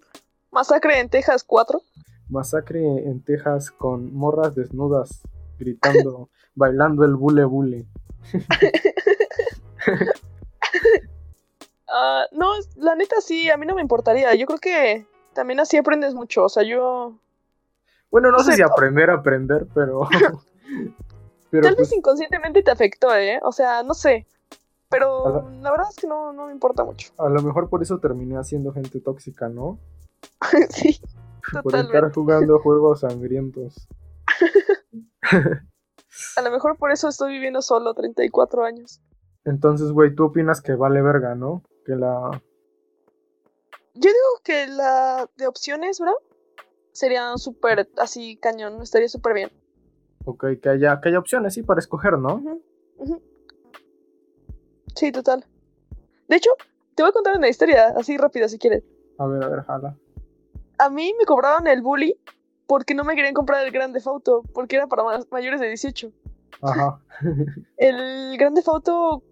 Masacre 0.51 0.99
en 0.99 1.09
Texas 1.09 1.43
4. 1.43 1.81
Masacre 2.29 2.83
en 2.83 3.21
Texas 3.23 3.71
con 3.71 4.13
morras 4.13 4.53
desnudas 4.55 5.21
gritando, 5.57 6.29
bailando 6.55 7.05
el 7.05 7.15
bule 7.15 7.45
bule. 7.45 7.85
Ah, 11.87 12.25
no, 12.31 12.51
la 12.75 12.95
neta 12.95 13.21
sí, 13.21 13.49
a 13.49 13.57
mí 13.57 13.65
no 13.65 13.75
me 13.75 13.81
importaría. 13.81 14.33
Yo 14.35 14.47
creo 14.47 14.59
que 14.59 15.07
también 15.33 15.59
así 15.59 15.77
aprendes 15.77 16.13
mucho. 16.13 16.43
O 16.43 16.49
sea, 16.49 16.63
yo 16.63 17.17
Bueno, 18.11 18.31
no 18.31 18.39
sé 18.39 18.53
si 18.53 18.61
aprender 18.61 19.09
a 19.09 19.15
aprender, 19.15 19.67
pero. 19.73 20.01
pero 21.51 21.67
tal 21.67 21.75
pues, 21.75 21.89
vez 21.89 21.97
inconscientemente 21.97 22.63
te 22.63 22.71
afectó, 22.71 23.15
¿eh? 23.15 23.39
O 23.43 23.51
sea, 23.51 23.83
no 23.83 23.93
sé. 23.93 24.25
Pero 24.89 25.49
la 25.61 25.71
verdad 25.71 25.87
es 25.89 25.95
que 25.95 26.07
no, 26.07 26.31
no 26.31 26.47
me 26.47 26.51
importa 26.51 26.83
mucho. 26.83 27.11
a 27.17 27.27
lo 27.27 27.41
mejor 27.41 27.69
por 27.69 27.81
eso 27.81 27.99
terminé 27.99 28.37
haciendo 28.37 28.71
gente 28.71 28.99
tóxica, 28.99 29.49
¿no? 29.49 29.79
sí, 30.69 30.99
Por 31.51 31.63
Totalmente. 31.63 31.97
estar 31.97 32.13
jugando 32.13 32.59
juegos 32.59 32.99
sangrientos. 33.01 33.87
A 36.35 36.41
lo 36.41 36.51
mejor 36.51 36.77
por 36.77 36.91
eso 36.91 37.07
estoy 37.07 37.33
viviendo 37.33 37.61
solo 37.61 37.93
34 37.93 38.63
años. 38.63 39.01
Entonces, 39.43 39.91
güey, 39.91 40.15
tú 40.15 40.25
opinas 40.25 40.61
que 40.61 40.75
vale 40.75 41.01
verga, 41.01 41.35
¿no? 41.35 41.61
Que 41.85 41.95
la. 41.95 42.31
Yo 43.93 44.09
digo 44.09 44.41
que 44.43 44.67
la 44.67 45.29
de 45.37 45.47
opciones, 45.47 45.99
bro, 45.99 46.17
sería 46.91 47.37
súper 47.37 47.87
así 47.97 48.37
cañón, 48.37 48.81
estaría 48.81 49.07
súper 49.07 49.33
bien. 49.33 49.51
Ok, 50.25 50.45
que 50.61 50.69
haya, 50.69 50.99
que 50.99 51.09
haya 51.09 51.19
opciones, 51.19 51.53
sí, 51.53 51.61
para 51.61 51.79
escoger, 51.79 52.17
¿no? 52.17 52.41
Sí, 54.95 55.11
total. 55.11 55.45
De 56.27 56.37
hecho, 56.37 56.49
te 56.95 57.03
voy 57.03 57.11
a 57.11 57.13
contar 57.13 57.37
una 57.37 57.47
historia 57.47 57.93
así 57.95 58.17
rápida 58.17 58.49
si 58.49 58.57
quieres. 58.57 58.83
A 59.19 59.27
ver, 59.27 59.43
a 59.43 59.49
ver, 59.49 59.61
jala. 59.61 59.97
A 60.77 60.89
mí 60.89 61.13
me 61.17 61.25
cobraron 61.25 61.67
el 61.67 61.81
bully 61.81 62.17
porque 62.67 62.93
no 62.95 63.03
me 63.03 63.15
querían 63.15 63.33
comprar 63.33 63.65
el 63.65 63.71
Grande 63.71 64.01
Auto, 64.05 64.43
porque 64.53 64.75
era 64.75 64.87
para 64.87 65.03
ma- 65.03 65.19
mayores 65.31 65.59
de 65.59 65.67
18. 65.67 66.11
Ajá. 66.61 66.99
El 67.77 68.37
Grande 68.37 68.61
Auto 68.65 69.23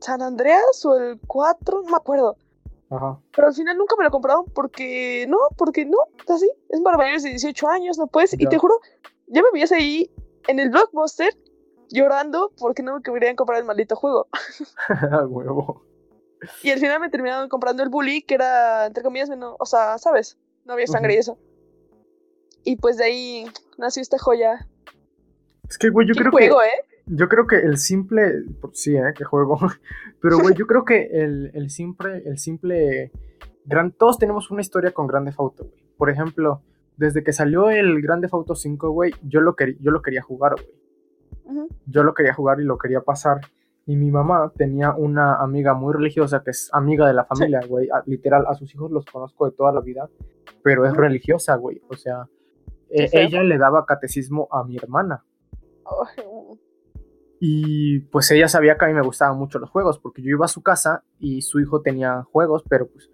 San 0.00 0.22
Andreas 0.22 0.84
o 0.84 0.96
el 0.96 1.20
4, 1.26 1.82
no 1.82 1.90
me 1.90 1.96
acuerdo. 1.96 2.36
Ajá. 2.90 3.20
Pero 3.34 3.48
al 3.48 3.54
final 3.54 3.76
nunca 3.76 3.96
me 3.96 4.04
lo 4.04 4.10
compraron 4.10 4.44
porque 4.54 5.26
no, 5.28 5.38
porque 5.56 5.84
no, 5.84 5.98
así, 6.28 6.50
es 6.68 6.80
para 6.80 6.96
mayores 6.96 7.22
de 7.22 7.30
18 7.30 7.68
años, 7.68 7.98
no 7.98 8.06
puedes. 8.06 8.32
Y 8.34 8.46
te 8.46 8.58
juro, 8.58 8.74
ya 9.28 9.42
me 9.42 9.48
veías 9.52 9.72
ahí 9.72 10.10
en 10.48 10.58
el 10.58 10.70
blockbuster 10.70 11.36
llorando 11.90 12.50
porque 12.58 12.82
no 12.82 12.96
me 12.96 13.02
querían 13.02 13.36
comprar 13.36 13.58
el 13.58 13.64
maldito 13.64 13.94
juego. 13.96 14.28
Huevo. 15.28 15.84
Y 16.62 16.70
al 16.70 16.78
final 16.78 17.00
me 17.00 17.10
terminaron 17.10 17.48
comprando 17.48 17.82
el 17.82 17.90
bully, 17.90 18.22
que 18.22 18.34
era, 18.34 18.86
entre 18.86 19.02
comillas, 19.02 19.28
menos, 19.28 19.56
o 19.58 19.66
sea, 19.66 19.98
¿sabes? 19.98 20.38
No 20.64 20.72
había 20.72 20.86
sangre 20.86 21.14
y 21.14 21.18
eso. 21.18 21.38
Y 22.64 22.76
pues 22.76 22.96
de 22.98 23.04
ahí 23.04 23.44
nació 23.78 24.02
esta 24.02 24.18
joya. 24.18 24.66
Es 25.68 25.78
que, 25.78 25.88
güey, 25.88 26.06
yo 26.06 26.14
¿Qué 26.14 26.20
creo 26.20 26.32
juego, 26.32 26.58
que. 26.60 26.66
eh? 26.66 27.00
Yo 27.06 27.28
creo 27.28 27.46
que 27.46 27.56
el 27.56 27.78
simple. 27.78 28.44
Sí, 28.72 28.96
¿eh? 28.96 29.12
Que 29.16 29.24
juego. 29.24 29.58
Pero, 30.20 30.38
güey, 30.38 30.54
yo 30.54 30.66
creo 30.66 30.84
que 30.84 31.08
el, 31.12 31.50
el 31.54 31.70
simple. 31.70 32.22
El 32.26 32.38
simple. 32.38 33.12
Gran, 33.64 33.92
todos 33.92 34.18
tenemos 34.18 34.50
una 34.50 34.60
historia 34.62 34.92
con 34.92 35.06
Grande 35.06 35.32
Auto, 35.36 35.64
güey. 35.64 35.80
Por 35.96 36.10
ejemplo, 36.10 36.62
desde 36.96 37.22
que 37.22 37.32
salió 37.32 37.70
el 37.70 38.00
Grande 38.02 38.28
Auto 38.32 38.54
5, 38.54 38.90
güey, 38.90 39.12
yo 39.22 39.40
lo, 39.40 39.54
quería 39.54 39.76
yo 39.80 39.90
lo 39.90 40.02
quería 40.02 40.22
jugar, 40.22 40.54
güey. 40.54 41.68
Yo 41.86 42.04
lo 42.04 42.14
quería 42.14 42.32
jugar 42.34 42.60
y 42.60 42.64
lo 42.64 42.78
quería 42.78 43.00
pasar. 43.00 43.40
Y 43.86 43.96
mi 43.96 44.10
mamá 44.10 44.52
tenía 44.56 44.92
una 44.94 45.36
amiga 45.36 45.74
muy 45.74 45.92
religiosa 45.92 46.42
que 46.44 46.50
es 46.50 46.68
amiga 46.72 47.06
de 47.08 47.14
la 47.14 47.24
familia, 47.24 47.60
güey. 47.66 47.88
Literal, 48.06 48.44
a 48.46 48.54
sus 48.54 48.72
hijos 48.74 48.90
los 48.90 49.04
conozco 49.06 49.46
de 49.50 49.56
toda 49.56 49.72
la 49.72 49.80
vida, 49.80 50.08
pero 50.62 50.86
es 50.86 50.94
religiosa, 50.96 51.56
güey. 51.56 51.80
O 51.88 51.96
sea, 51.96 52.28
e, 52.90 53.08
ella 53.12 53.42
le 53.42 53.58
daba 53.58 53.86
catecismo 53.86 54.48
a 54.50 54.64
mi 54.64 54.76
hermana. 54.76 55.24
Y 57.40 58.00
pues 58.00 58.30
ella 58.30 58.48
sabía 58.48 58.76
que 58.76 58.84
a 58.84 58.88
mí 58.88 58.94
me 58.94 59.02
gustaban 59.02 59.38
mucho 59.38 59.58
los 59.58 59.70
juegos, 59.70 59.98
porque 59.98 60.22
yo 60.22 60.28
iba 60.28 60.44
a 60.44 60.48
su 60.48 60.62
casa 60.62 61.04
y 61.18 61.42
su 61.42 61.58
hijo 61.60 61.80
tenía 61.80 62.22
juegos, 62.24 62.62
pero 62.68 62.88
pues 62.88 63.10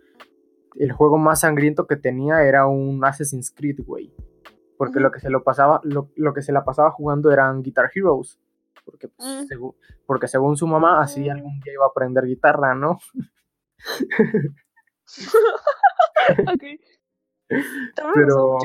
el 0.79 0.93
juego 0.93 1.17
más 1.19 1.41
sangriento 1.41 1.87
que 1.87 1.97
tenía 1.97 2.43
era 2.43 2.67
un 2.67 3.05
Assassin's 3.05 3.51
Creed, 3.51 3.81
güey. 3.85 4.12
Porque 4.77 5.01
lo 5.01 5.11
que 5.11 5.21
se 5.21 5.31
lo 5.31 5.43
pasaba, 5.43 5.81
lo, 5.85 6.11
que 6.35 6.43
se 6.43 6.53
la 6.53 6.65
pasaba 6.65 6.91
jugando 6.91 7.31
eran 7.31 7.62
Guitar 7.62 7.91
Heroes. 7.95 8.39
Porque, 8.85 9.09
pues, 9.09 9.27
mm. 9.27 9.47
según, 9.47 9.75
porque 10.07 10.29
según 10.29 10.57
su 10.57 10.67
mamá, 10.67 11.01
así 11.01 11.29
algún 11.29 11.61
día 11.61 11.73
iba 11.73 11.85
a 11.85 11.89
aprender 11.89 12.25
guitarra, 12.25 12.75
¿no? 12.75 12.99
ok. 16.47 16.65
Pero. 18.15 18.59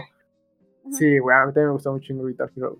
Sí, 0.90 1.20
güey, 1.20 1.38
a 1.38 1.46
mí 1.46 1.54
también 1.54 1.68
me 1.68 1.74
gusta 1.74 1.92
mucho 1.92 2.14
Guitar 2.26 2.52
Heroes. 2.56 2.80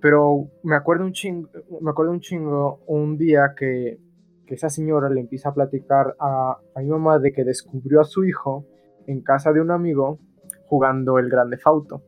Pero 0.00 0.50
me 0.62 0.76
acuerdo 0.76 1.04
un 1.04 1.12
chingo, 1.12 1.48
me 1.80 1.90
acuerdo 1.90 2.12
un 2.12 2.20
chingo 2.20 2.80
un 2.86 3.16
día 3.16 3.54
que, 3.56 3.98
esa 4.46 4.68
señora 4.68 5.08
le 5.08 5.20
empieza 5.20 5.50
a 5.50 5.54
platicar 5.54 6.16
a, 6.18 6.58
a, 6.74 6.80
mi 6.80 6.88
mamá 6.88 7.20
de 7.20 7.32
que 7.32 7.44
descubrió 7.44 8.00
a 8.00 8.04
su 8.04 8.24
hijo 8.24 8.66
en 9.06 9.22
casa 9.22 9.52
de 9.52 9.60
un 9.60 9.70
amigo 9.70 10.18
jugando 10.66 11.20
el 11.20 11.28
Grande 11.28 11.56
Fauto 11.56 12.02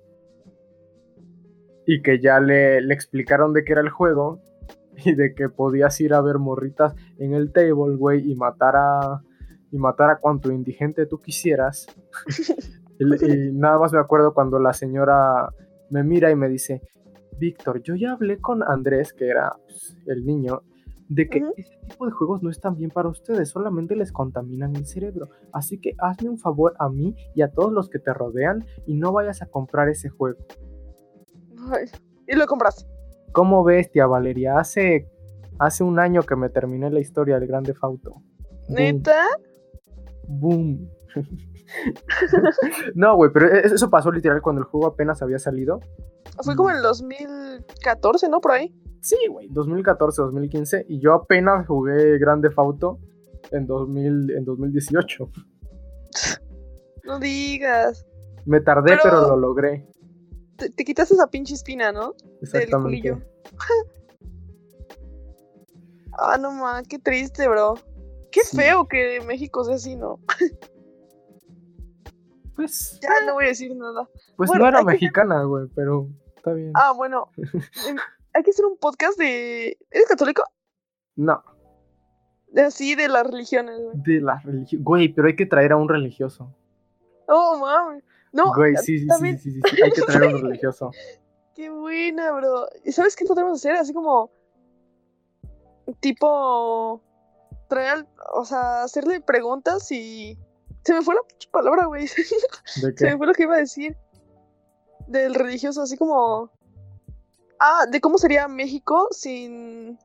y 1.87 2.03
que 2.03 2.21
ya 2.21 2.41
le, 2.41 2.79
explicaron 2.93 3.53
de 3.53 3.65
qué 3.65 3.73
era 3.73 3.81
el 3.81 3.91
juego 3.91 4.41
y 5.05 5.15
de 5.15 5.35
que 5.35 5.49
podías 5.49 6.01
ir 6.01 6.15
a 6.15 6.21
ver 6.21 6.39
morritas 6.39 6.95
en 7.19 7.35
el 7.35 7.53
table, 7.53 7.97
güey, 7.97 8.31
y 8.31 8.35
matar 8.35 8.77
a 8.77 9.23
y 9.71 9.79
matar 9.79 10.11
a 10.11 10.19
cuanto 10.19 10.53
indigente 10.53 11.07
tú 11.07 11.21
quisieras. 11.21 11.87
y, 13.03 13.53
nada 13.53 13.79
más 13.79 13.93
me 13.93 13.99
acuerdo 13.99 14.35
cuando 14.35 14.59
la 14.59 14.73
señora 14.73 15.49
me 15.91 16.03
mira 16.03 16.31
y 16.31 16.37
me 16.37 16.49
dice, 16.49 16.83
Víctor, 17.39 17.83
yo 17.83 17.95
ya 17.95 18.13
hablé 18.13 18.39
con 18.39 18.63
Andrés, 18.63 19.13
que 19.13 19.29
era 19.29 19.53
pues, 19.65 19.97
el 20.07 20.25
niño, 20.25 20.63
de 21.09 21.29
que 21.29 21.43
ese 21.57 21.79
tipo 21.89 22.07
de 22.07 22.13
juegos 22.13 22.43
no 22.43 22.51
están 22.51 22.77
bien 22.77 22.91
para 22.91 23.09
ustedes, 23.09 23.51
solamente 23.51 23.97
les 23.97 24.13
contaminan 24.13 24.75
el 24.77 24.87
cerebro. 24.87 25.29
Así 25.53 25.79
que 25.79 25.95
hazme 25.99 26.31
un 26.31 26.39
favor 26.39 26.75
a 26.79 26.89
mí 26.89 27.15
y 27.35 27.43
a 27.43 27.51
todos 27.51 27.73
los 27.73 27.91
que 27.91 27.99
te 27.99 28.15
rodean 28.15 28.65
y 28.87 28.95
no 28.95 29.13
vayas 29.13 29.43
a 29.43 29.47
comprar 29.47 29.89
ese 29.89 30.09
juego 30.09 30.39
y 32.27 32.37
lo 32.37 32.47
compras. 32.47 32.87
¿Cómo 33.33 33.65
ves, 33.65 33.91
tía 33.91 34.07
Valeria? 34.07 34.59
Hace, 34.59 35.09
hace 35.59 35.85
un 35.85 35.99
año 35.99 36.23
que 36.23 36.37
me 36.37 36.49
terminé 36.49 36.91
la 36.91 37.01
historia 37.01 37.39
del 37.39 37.49
Grande 37.49 37.75
Fauto. 37.75 38.23
¿Neta? 38.69 39.27
Boom. 40.29 40.89
no, 42.95 43.17
güey, 43.17 43.31
pero 43.33 43.49
e, 43.49 43.67
eso 43.67 43.91
pasó 43.91 44.11
literal 44.11 44.43
cuando 44.43 44.63
el 44.63 44.67
juego 44.67 44.87
apenas 44.87 45.23
había 45.23 45.39
salido. 45.39 45.81
Fue 46.43 46.57
como 46.57 46.71
en 46.71 46.77
el 46.77 46.83
2014, 46.83 48.29
¿no? 48.29 48.41
Por 48.41 48.53
ahí. 48.53 48.75
Sí, 49.01 49.17
güey, 49.29 49.49
2014, 49.49 50.23
2015. 50.23 50.87
Y 50.89 51.01
yo 51.01 51.13
apenas 51.13 51.67
jugué 51.67 52.19
Grande 52.19 52.51
Fauto 52.51 52.99
en, 53.51 53.67
2000, 53.67 54.31
en 54.31 54.45
2018. 54.45 55.31
No 57.05 57.19
digas. 57.19 58.07
Me 58.47 58.61
tardé, 58.61 58.97
pero 59.03 59.27
lo 59.27 59.37
logré 59.37 59.89
te, 60.71 60.85
quitas 60.85 61.11
esa 61.11 61.27
pinche 61.29 61.55
espina, 61.55 61.93
¿no? 61.93 62.15
Exactamente. 62.41 63.19
ah, 66.19 66.39
no 66.39 66.53
mames, 66.53 66.89
qué 66.89 66.99
triste, 66.99 67.49
bro. 67.49 67.75
Qué 68.31 68.41
feo 68.43 68.87
que 68.87 69.21
México 69.27 69.65
sea 69.65 69.75
así, 69.75 69.97
¿no? 69.97 70.19
Pues. 72.63 73.01
Ya 73.01 73.09
no 73.27 73.35
voy 73.35 73.45
a 73.45 73.49
decir 73.49 73.75
nada. 73.75 74.09
Pues 74.37 74.51
no 74.55 74.67
era 74.67 74.83
mexicana, 74.83 75.43
güey, 75.43 75.67
pero 75.75 76.09
está 76.37 76.53
bien. 76.53 76.73
Ah, 76.75 76.93
bueno. 76.93 77.31
Em, 77.89 77.97
hay 78.35 78.43
que 78.43 78.51
hacer 78.51 78.65
un 78.65 78.79
podcast 78.79 79.19
de. 79.19 79.77
¿Eres 79.91 80.09
católico? 80.09 80.45
No. 81.17 81.43
Así 82.57 82.95
de 82.95 83.09
las 83.09 83.27
religiones, 83.27 83.81
güey. 83.81 83.97
De 83.97 84.21
las 84.21 84.45
religiones. 84.45 84.85
Güey, 84.85 85.09
pero 85.13 85.27
hay 85.27 85.37
que 85.37 85.47
traer 85.47 85.73
a 85.73 85.77
un 85.77 85.89
religioso. 85.89 86.55
Oh, 87.27 87.59
mames. 87.59 88.05
No, 88.33 88.53
Güey, 88.55 88.77
sí, 88.77 88.99
sí, 88.99 89.07
sí, 89.09 89.39
sí, 89.39 89.51
sí, 89.53 89.83
hay 89.83 89.91
que 89.91 90.03
traer 90.03 90.35
un 90.35 90.43
religioso. 90.49 90.91
Qué 91.55 91.69
buena, 91.69 92.33
bro. 92.33 92.67
¿Y 92.85 92.93
sabes 92.93 93.17
qué 93.17 93.25
podemos 93.25 93.59
hacer? 93.59 93.73
Así 93.73 93.93
como. 93.93 94.31
Tipo. 96.01 97.03
Traer, 97.69 98.07
o 98.35 98.45
sea, 98.45 98.85
hacerle 98.85 99.21
preguntas 99.21 99.91
y. 99.91 100.39
Se 100.85 100.95
me 100.95 101.03
fue 101.03 101.15
la 101.15 101.21
palabra, 101.51 101.87
güey. 101.87 102.07
¿De 102.83 102.95
qué? 102.95 102.99
Se 102.99 103.11
me 103.11 103.17
fue 103.17 103.27
lo 103.27 103.33
que 103.33 103.45
iba 103.45 103.55
a 103.55 103.59
decir. 103.59 103.97
Del 105.07 105.35
religioso, 105.35 105.83
así 105.83 105.97
como. 105.97 106.51
Ah, 107.61 107.87
de 107.91 108.01
cómo 108.01 108.19
sería 108.19 108.49
México 108.49 109.09
sin. 109.11 109.99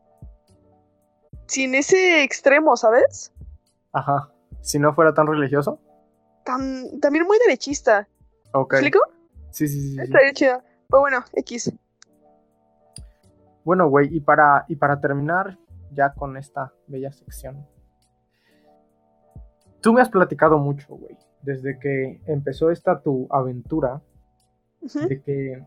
Sin 1.48 1.76
ese 1.76 2.24
extremo, 2.24 2.76
¿sabes? 2.76 3.34
Ajá. 3.94 4.32
Si 4.62 4.80
no 4.80 4.94
fuera 4.94 5.14
tan 5.14 5.28
religioso. 5.28 5.80
Tan, 6.44 7.00
también 7.00 7.26
muy 7.26 7.38
derechista. 7.40 8.08
Okay. 8.52 8.80
¿Explico? 8.80 9.00
Sí, 9.52 9.68
sí, 9.68 9.94
sí. 9.94 10.02
Está 10.02 10.20
chido. 10.34 10.62
Pues 10.90 11.00
bueno, 11.00 11.24
X. 11.34 11.72
Bueno, 13.64 13.90
güey, 13.90 14.16
y 14.16 14.22
para, 14.22 14.66
y 14.68 14.76
para 14.76 15.02
terminar 15.02 15.58
ya 15.92 16.14
con 16.14 16.38
esta 16.38 16.74
bella 16.88 17.12
sección. 17.12 17.68
Tú 19.88 19.94
me 19.94 20.02
has 20.02 20.10
platicado 20.10 20.58
mucho, 20.58 20.98
güey, 20.98 21.18
desde 21.44 21.80
que 21.80 22.20
empezó 22.26 22.72
esta 22.72 23.00
tu 23.00 23.26
aventura, 23.32 24.02
de 24.82 25.22
que 25.22 25.64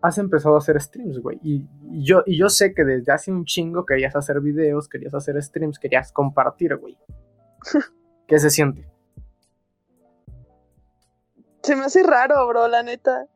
has 0.00 0.16
empezado 0.18 0.54
a 0.54 0.58
hacer 0.58 0.80
streams, 0.80 1.18
güey. 1.18 1.40
Y, 1.42 1.66
yo, 2.00 2.22
y 2.24 2.38
yo 2.38 2.48
sé 2.48 2.72
que 2.72 2.84
desde 2.84 3.10
hace 3.10 3.32
un 3.32 3.44
chingo 3.44 3.84
querías 3.84 4.14
hacer 4.14 4.40
videos, 4.40 4.88
querías 4.88 5.12
hacer 5.12 5.42
streams, 5.42 5.80
querías 5.80 6.12
compartir, 6.12 6.76
güey. 6.76 6.96
¿Qué 8.28 8.38
se 8.38 8.48
siente? 8.48 8.88
Se 11.64 11.74
me 11.74 11.86
hace 11.86 12.04
raro, 12.04 12.46
bro, 12.46 12.68
la 12.68 12.84
neta. 12.84 13.26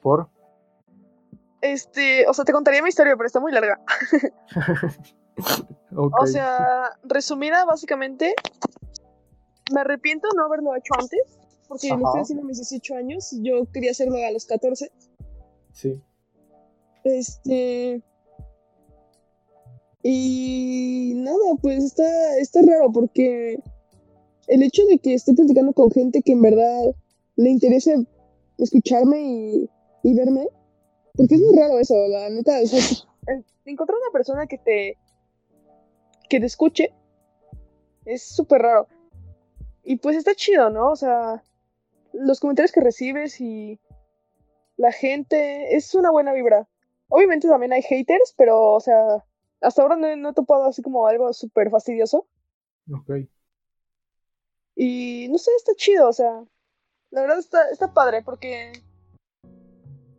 ¿Por? 0.00 0.30
Este, 1.60 2.26
o 2.26 2.32
sea, 2.32 2.46
te 2.46 2.54
contaría 2.54 2.82
mi 2.82 2.88
historia, 2.88 3.18
pero 3.18 3.26
está 3.26 3.38
muy 3.38 3.52
larga. 3.52 3.82
O 5.94 6.26
sea, 6.26 6.96
resumida, 7.04 7.64
básicamente, 7.66 8.34
me 9.72 9.80
arrepiento 9.80 10.28
no 10.36 10.46
haberlo 10.46 10.74
hecho 10.74 10.94
antes, 10.98 11.20
porque 11.68 11.88
lo 11.88 12.06
estoy 12.06 12.20
haciendo 12.20 12.44
a 12.44 12.46
mis 12.46 12.58
18 12.58 12.94
años, 12.96 13.34
yo 13.40 13.64
quería 13.72 13.92
hacerlo 13.92 14.16
a 14.16 14.30
los 14.30 14.46
14. 14.46 14.90
Sí. 15.72 16.02
Este... 17.04 18.02
Y 20.04 21.12
nada, 21.16 21.54
pues 21.60 21.84
está, 21.84 22.36
está 22.38 22.60
raro 22.62 22.90
porque 22.90 23.62
el 24.48 24.62
hecho 24.64 24.84
de 24.86 24.98
que 24.98 25.14
esté 25.14 25.32
platicando 25.32 25.72
con 25.72 25.92
gente 25.92 26.22
que 26.22 26.32
en 26.32 26.42
verdad 26.42 26.92
le 27.36 27.50
interese 27.50 28.04
escucharme 28.58 29.20
y, 29.20 29.70
y 30.02 30.14
verme. 30.14 30.48
Porque 31.14 31.34
es 31.34 31.40
muy 31.40 31.56
raro 31.56 31.78
eso, 31.78 31.94
la 32.08 32.30
neta. 32.30 32.58
encontrar 33.64 33.98
una 33.98 34.12
persona 34.12 34.46
que 34.46 34.58
te. 34.58 34.96
que 36.28 36.40
te 36.40 36.46
escuche 36.46 36.92
es 38.04 38.22
súper 38.22 38.62
raro. 38.62 38.86
Y 39.84 39.96
pues 39.96 40.16
está 40.16 40.34
chido, 40.34 40.70
¿no? 40.70 40.90
O 40.90 40.96
sea, 40.96 41.42
los 42.12 42.40
comentarios 42.40 42.72
que 42.72 42.80
recibes 42.80 43.40
y 43.40 43.80
la 44.76 44.92
gente 44.92 45.76
es 45.76 45.94
una 45.94 46.10
buena 46.10 46.32
vibra. 46.32 46.68
Obviamente 47.08 47.48
también 47.48 47.72
hay 47.72 47.82
haters, 47.82 48.34
pero, 48.36 48.72
o 48.72 48.80
sea, 48.80 49.24
hasta 49.60 49.82
ahora 49.82 49.96
no, 49.96 50.14
no 50.16 50.30
he 50.30 50.34
topado 50.34 50.64
así 50.64 50.82
como 50.82 51.06
algo 51.06 51.32
súper 51.32 51.70
fastidioso. 51.70 52.26
Ok. 52.92 53.10
Y 54.74 55.28
no 55.30 55.38
sé, 55.38 55.50
está 55.56 55.72
chido, 55.74 56.08
o 56.08 56.12
sea, 56.12 56.44
la 57.10 57.20
verdad 57.20 57.38
está, 57.38 57.68
está 57.70 57.92
padre 57.92 58.22
porque 58.22 58.72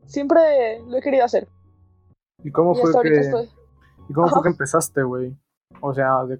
siempre 0.05 0.79
lo 0.87 0.97
he 0.97 1.01
querido 1.01 1.25
hacer. 1.25 1.47
¿Y 2.43 2.51
cómo 2.51 2.75
fue 2.75 2.91
que 3.01 3.47
¿Y 4.09 4.13
cómo 4.13 4.27
fue 4.27 4.43
que 4.43 4.49
empezaste, 4.49 5.01
güey? 5.03 5.35
O 5.81 5.93
sea, 5.93 6.23
de, 6.25 6.39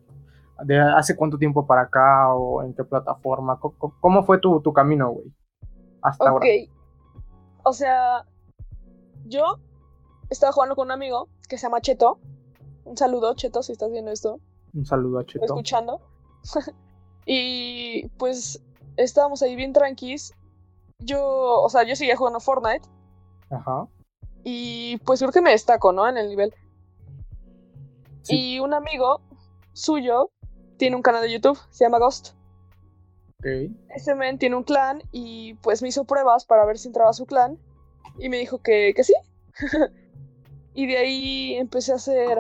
hace 0.96 1.16
cuánto 1.16 1.38
tiempo 1.38 1.66
para 1.66 1.82
acá 1.82 2.34
o 2.34 2.63
en 2.63 2.74
qué 2.74 2.84
plataforma? 2.84 3.60
¿Cómo, 4.00 4.24
fue 4.24 4.39
tu, 4.39 4.62
tu 4.62 4.74
camino, 4.74 5.12
güey? 5.12 5.34
Hasta 6.02 6.30
ahora. 6.30 6.46
Ok. 6.46 6.70
O 7.63 7.74
sea, 7.74 8.26
yo 9.26 9.60
estaba 10.30 10.52
jugando 10.52 10.76
con 10.76 10.88
un 10.88 10.92
amigo 10.92 11.30
que 11.48 11.58
se 11.58 11.63
llama 11.63 11.82
Cheto. 11.82 12.20
Un 12.86 12.98
saludo, 12.98 13.34
Cheto, 13.36 13.63
si 13.63 13.72
estás 13.72 13.92
viendo 13.92 14.12
esto. 14.12 14.39
Un 14.74 14.86
saludo 14.86 15.20
a 15.20 15.26
Cheto. 15.26 15.46
Escuchando. 15.46 16.02
y 17.26 18.08
pues 18.18 18.62
estábamos 18.98 19.42
ahí 19.42 19.56
bien 19.56 19.74
tranquis 19.74 20.34
yo, 21.06 21.62
o 21.62 21.70
sea, 21.70 21.84
yo 21.84 21.96
seguía 21.96 22.18
jugando 22.18 22.39
Fortnite. 22.39 22.88
Ajá. 23.50 23.88
Y 24.44 24.98
pues 25.06 25.20
creo 25.20 25.32
que 25.32 25.42
me 25.42 25.52
destaco, 25.52 25.92
¿no? 25.92 26.08
En 26.08 26.18
el 26.18 26.30
nivel. 26.30 26.54
Y 28.28 28.60
un 28.60 28.74
amigo 28.74 29.22
suyo 29.74 30.32
tiene 30.84 30.98
un 30.98 31.02
canal 31.02 31.22
de 31.22 31.32
YouTube, 31.32 31.58
se 31.69 31.86
llama 31.86 31.98
Ghost. 31.98 32.32
Ok. 33.39 33.72
Ese 33.96 34.15
men 34.15 34.38
tiene 34.38 34.58
un 34.58 34.63
clan 34.63 35.02
y 35.13 35.54
pues 35.62 35.82
me 35.82 35.88
hizo 35.88 36.04
pruebas 36.04 36.43
para 36.43 36.65
ver 36.65 36.78
si 36.78 36.89
entraba 36.89 37.10
a 37.10 37.13
su 37.13 37.26
clan 37.26 37.58
y 38.19 38.28
me 38.28 38.36
dijo 38.36 38.62
que, 38.62 38.91
que 38.93 39.06
sí. 39.06 39.13
y 40.74 40.86
de 40.88 40.98
ahí 40.98 41.54
empecé 41.54 41.93
a 41.93 41.96
hacer 41.96 42.38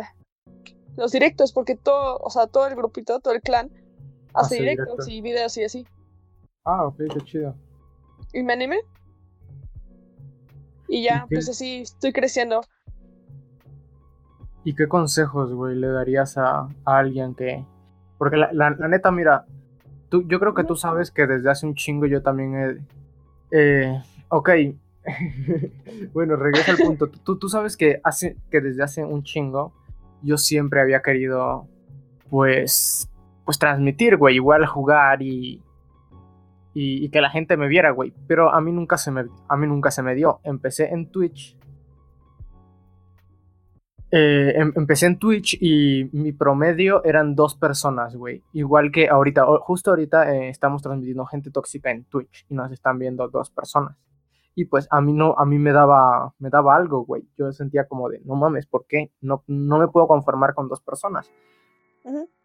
los 0.97 1.13
directos 1.13 1.53
porque 1.53 1.77
todo, 1.77 2.17
o 2.17 2.29
sea, 2.29 2.47
todo 2.47 2.67
el 2.67 2.75
grupito, 2.75 3.21
todo 3.21 3.33
el 3.33 3.39
clan 3.39 3.71
hace 4.33 4.55
Hace 4.55 4.59
directos 4.59 5.07
y 5.07 5.21
videos 5.21 5.55
y 5.55 5.63
así. 5.63 5.87
Ah, 6.65 6.85
ok, 6.85 6.97
qué 6.97 7.21
chido. 7.23 7.55
Y 8.33 8.43
me 8.43 8.51
animé. 8.51 8.81
Y 10.89 11.03
ya, 11.03 11.27
pues 11.29 11.47
así 11.47 11.83
estoy 11.83 12.11
creciendo. 12.11 12.59
¿Y 14.65 14.75
qué 14.75 14.89
consejos, 14.89 15.53
güey, 15.53 15.77
le 15.77 15.87
darías 15.87 16.37
a, 16.37 16.67
a 16.83 16.97
alguien 16.97 17.35
que... 17.35 17.65
Porque 18.17 18.37
la, 18.37 18.49
la- 18.53 18.69
neta, 18.87 19.11
mira, 19.11 19.45
tú, 20.09 20.23
yo 20.27 20.39
creo 20.39 20.53
que 20.53 20.63
tú 20.63 20.75
sabes 20.75 21.11
que 21.11 21.27
desde 21.27 21.49
hace 21.49 21.65
un 21.65 21.75
chingo 21.75 22.05
yo 22.05 22.21
también 22.21 22.55
he... 22.55 22.77
eh, 23.51 24.01
ok, 24.29 24.49
bueno, 26.13 26.35
regresa 26.35 26.71
al 26.71 26.77
punto. 26.77 27.07
Tú, 27.07 27.37
tú 27.37 27.49
sabes 27.49 27.75
que, 27.77 27.99
hace, 28.03 28.37
que 28.49 28.61
desde 28.61 28.83
hace 28.83 29.03
un 29.03 29.23
chingo 29.23 29.73
yo 30.21 30.37
siempre 30.37 30.79
había 30.81 31.01
querido, 31.01 31.67
pues, 32.29 33.09
pues 33.45 33.59
transmitir, 33.59 34.15
güey, 34.17 34.35
igual 34.35 34.65
jugar 34.65 35.21
y, 35.21 35.61
y, 36.73 37.05
y 37.05 37.09
que 37.09 37.19
la 37.21 37.29
gente 37.29 37.57
me 37.57 37.67
viera, 37.67 37.91
güey. 37.91 38.13
Pero 38.27 38.53
a 38.53 38.61
mí 38.61 38.71
nunca 38.71 38.97
se 38.97 39.11
me, 39.11 39.25
a 39.49 39.57
mí 39.57 39.67
nunca 39.67 39.91
se 39.91 40.01
me 40.03 40.15
dio. 40.15 40.39
Empecé 40.43 40.93
en 40.93 41.07
Twitch 41.11 41.57
eh, 44.15 44.53
em- 44.55 44.73
empecé 44.75 45.07
en 45.07 45.17
Twitch 45.17 45.57
y 45.59 46.07
mi 46.11 46.31
promedio 46.33 47.03
eran 47.03 47.33
dos 47.35 47.55
personas, 47.55 48.15
güey. 48.15 48.43
Igual 48.53 48.91
que 48.91 49.09
ahorita, 49.09 49.43
justo 49.61 49.89
ahorita 49.89 50.35
eh, 50.35 50.49
estamos 50.49 50.83
transmitiendo 50.83 51.25
gente 51.25 51.49
tóxica 51.49 51.89
en 51.89 52.03
Twitch 52.03 52.45
y 52.47 52.53
nos 52.53 52.71
están 52.71 52.99
viendo 52.99 53.27
dos 53.27 53.49
personas. 53.49 53.97
Y 54.55 54.65
pues 54.65 54.87
a 54.91 55.01
mí 55.01 55.13
no, 55.13 55.33
a 55.35 55.45
mí 55.45 55.57
me 55.57 55.71
daba, 55.71 56.31
me 56.37 56.51
daba 56.51 56.75
algo, 56.75 57.05
güey. 57.05 57.23
Yo 57.39 57.51
sentía 57.51 57.87
como 57.87 58.07
de, 58.07 58.21
no 58.23 58.35
mames, 58.35 58.67
¿por 58.67 58.85
qué? 58.87 59.09
No, 59.19 59.43
no 59.47 59.79
me 59.79 59.87
puedo 59.87 60.05
conformar 60.07 60.53
con 60.53 60.67
dos 60.69 60.79
personas. 60.81 61.31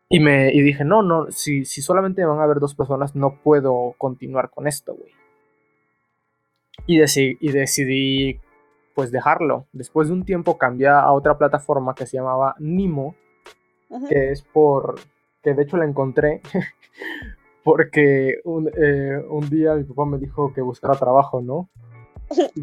Y 0.09 0.21
me 0.21 0.51
y 0.55 0.63
dije, 0.63 0.87
no, 0.87 1.03
no, 1.03 1.31
si, 1.31 1.67
si 1.67 1.83
solamente 1.83 2.25
van 2.25 2.39
a 2.41 2.45
haber 2.45 2.61
dos 2.61 2.75
personas, 2.75 3.15
no 3.15 3.41
puedo 3.43 3.95
continuar 3.99 4.49
con 4.49 4.67
esto, 4.67 4.95
güey. 4.95 5.13
Y, 6.87 6.99
deci- 6.99 7.37
y 7.41 7.53
decidí, 7.53 8.41
pues, 8.99 9.13
dejarlo. 9.13 9.69
Después 9.73 10.09
de 10.09 10.15
un 10.15 10.25
tiempo 10.25 10.59
cambié 10.59 10.89
a 10.89 11.13
otra 11.13 11.39
plataforma 11.39 11.95
que 11.95 12.05
se 12.05 12.17
llamaba 12.17 12.57
Nimo, 12.59 13.15
que 14.09 14.33
es 14.33 14.43
por, 14.43 14.97
que 15.41 15.55
de 15.55 15.63
hecho 15.63 15.77
la 15.77 15.85
encontré, 15.85 16.41
porque 17.63 18.41
un, 18.43 18.69
eh, 18.77 19.23
un 19.31 19.49
día 19.49 19.75
mi 19.75 19.85
papá 19.85 20.05
me 20.05 20.19
dijo 20.19 20.53
que 20.53 20.63
buscara 20.63 20.97
trabajo, 20.97 21.41
¿no? 21.41 21.69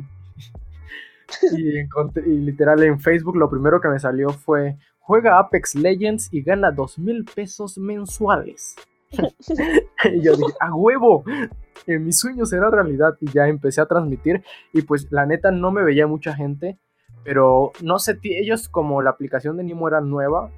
Y, 1.58 1.80
encontré- 1.80 2.28
y 2.28 2.38
literal 2.38 2.84
en 2.84 3.00
Facebook 3.00 3.36
lo 3.38 3.50
primero 3.50 3.80
que 3.82 3.88
me 3.88 3.98
salió 4.00 4.30
fue 4.30 4.78
juega 5.00 5.40
Apex 5.40 5.74
Legends 5.76 6.32
y 6.32 6.44
gana 6.44 6.72
dos 6.72 7.00
mil 7.00 7.26
pesos 7.26 7.78
mensuales. 7.78 8.76
y 9.12 10.22
yo 10.22 10.36
dije, 10.36 10.54
a 10.60 10.76
huevo, 10.76 11.24
eh, 11.88 12.00
mi 12.00 12.12
sueño 12.12 12.46
será 12.46 12.70
realidad. 12.70 13.16
Y 13.22 13.32
ya 13.32 13.48
empecé 13.48 13.82
a 13.82 13.86
transmitir. 13.86 14.44
Y 14.74 14.82
pues 14.84 15.12
la 15.12 15.26
neta 15.26 15.52
no 15.52 15.72
me 15.72 15.84
veía 15.84 16.08
mucha 16.08 16.34
gente. 16.34 16.78
Pero 17.24 17.72
no 17.82 17.98
sé, 18.00 18.20
ellos 18.24 18.70
como 18.70 19.02
la 19.02 19.10
aplicación 19.10 19.58
de 19.58 19.64
Nimo 19.64 19.88
era 19.88 20.00
nueva, 20.02 20.52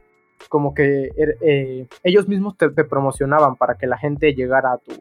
como 0.49 0.73
que 0.73 1.09
er- 1.15 1.37
eh, 1.41 1.87
ellos 2.03 2.27
mismos 2.27 2.57
te, 2.57 2.69
te 2.69 2.83
promocionaban 2.83 3.55
para 3.55 3.75
que 3.75 3.87
la 3.87 3.97
gente 3.97 4.33
llegara 4.33 4.73
a 4.73 4.77
tu, 4.77 4.91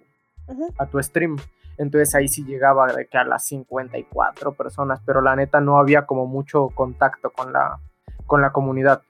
a 0.78 0.86
tu 0.86 1.02
stream. 1.02 1.36
Entonces 1.76 2.14
ahí 2.14 2.28
sí 2.28 2.44
llegaba 2.44 2.92
de 2.92 3.06
que 3.06 3.18
a 3.18 3.24
las 3.24 3.46
54 3.46 4.52
personas, 4.52 5.00
pero 5.04 5.20
la 5.20 5.34
neta 5.36 5.60
no 5.60 5.78
había 5.78 6.06
como 6.06 6.26
mucho 6.26 6.68
contacto 6.68 7.30
con 7.30 7.52
la, 7.52 7.80
con 8.26 8.40
la 8.40 8.52
comunidad. 8.52 9.02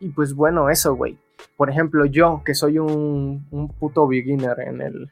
Y 0.00 0.10
pues 0.10 0.34
bueno, 0.34 0.70
eso, 0.70 0.94
güey. 0.94 1.18
Por 1.56 1.68
ejemplo, 1.70 2.06
yo 2.06 2.42
que 2.44 2.54
soy 2.54 2.78
un, 2.78 3.46
un 3.50 3.68
puto 3.68 4.06
beginner 4.06 4.60
en, 4.60 4.80
el, 4.80 5.10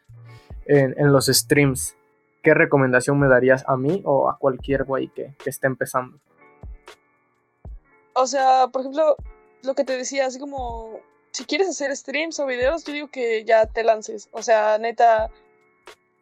en, 0.66 0.94
en 0.98 1.12
los 1.12 1.26
streams, 1.26 1.96
¿qué 2.42 2.54
recomendación 2.54 3.18
me 3.18 3.28
darías 3.28 3.64
a 3.66 3.76
mí 3.76 4.02
o 4.04 4.28
a 4.28 4.38
cualquier 4.38 4.84
güey 4.84 5.08
que, 5.08 5.34
que 5.42 5.50
esté 5.50 5.66
empezando? 5.66 6.18
O 8.14 8.26
sea, 8.26 8.68
por 8.68 8.82
ejemplo, 8.82 9.16
lo 9.62 9.74
que 9.74 9.84
te 9.84 9.96
decía, 9.96 10.26
así 10.26 10.38
como 10.38 11.00
si 11.32 11.44
quieres 11.44 11.68
hacer 11.68 11.94
streams 11.94 12.40
o 12.40 12.46
videos, 12.46 12.84
yo 12.84 12.94
digo 12.94 13.08
que 13.08 13.44
ya 13.44 13.66
te 13.66 13.84
lances. 13.84 14.30
O 14.32 14.42
sea, 14.42 14.78
neta, 14.78 15.30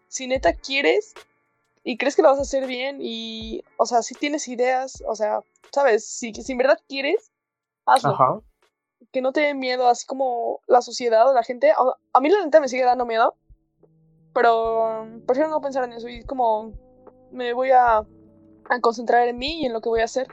si 0.08 0.26
neta 0.26 0.54
quieres 0.54 1.14
y 1.84 1.98
crees 1.98 2.16
que 2.16 2.22
lo 2.22 2.30
vas 2.30 2.38
a 2.40 2.42
hacer 2.42 2.66
bien 2.66 2.98
y, 3.00 3.62
o 3.76 3.86
sea, 3.86 4.02
si 4.02 4.14
tienes 4.14 4.48
ideas, 4.48 5.04
o 5.06 5.14
sea, 5.14 5.40
sabes, 5.72 6.04
si, 6.04 6.34
si 6.34 6.50
en 6.50 6.58
verdad 6.58 6.80
quieres, 6.88 7.30
hazlo. 7.86 8.10
Ajá. 8.10 8.40
Que 9.12 9.20
no 9.20 9.32
te 9.32 9.42
dé 9.42 9.54
miedo, 9.54 9.86
así 9.86 10.04
como 10.04 10.60
la 10.66 10.82
sociedad 10.82 11.28
o 11.30 11.32
la 11.32 11.44
gente. 11.44 11.70
A, 11.70 11.76
a 12.12 12.20
mí 12.20 12.28
la 12.28 12.44
neta 12.44 12.60
me 12.60 12.68
sigue 12.68 12.82
dando 12.82 13.06
miedo, 13.06 13.36
pero 14.34 15.06
prefiero 15.26 15.48
no 15.48 15.60
pensar 15.60 15.84
en 15.84 15.92
eso 15.92 16.08
y 16.08 16.24
como 16.24 16.72
me 17.30 17.52
voy 17.54 17.70
a, 17.70 17.98
a 17.98 18.80
concentrar 18.80 19.28
en 19.28 19.38
mí 19.38 19.62
y 19.62 19.66
en 19.66 19.72
lo 19.72 19.80
que 19.80 19.88
voy 19.88 20.00
a 20.00 20.04
hacer. 20.04 20.26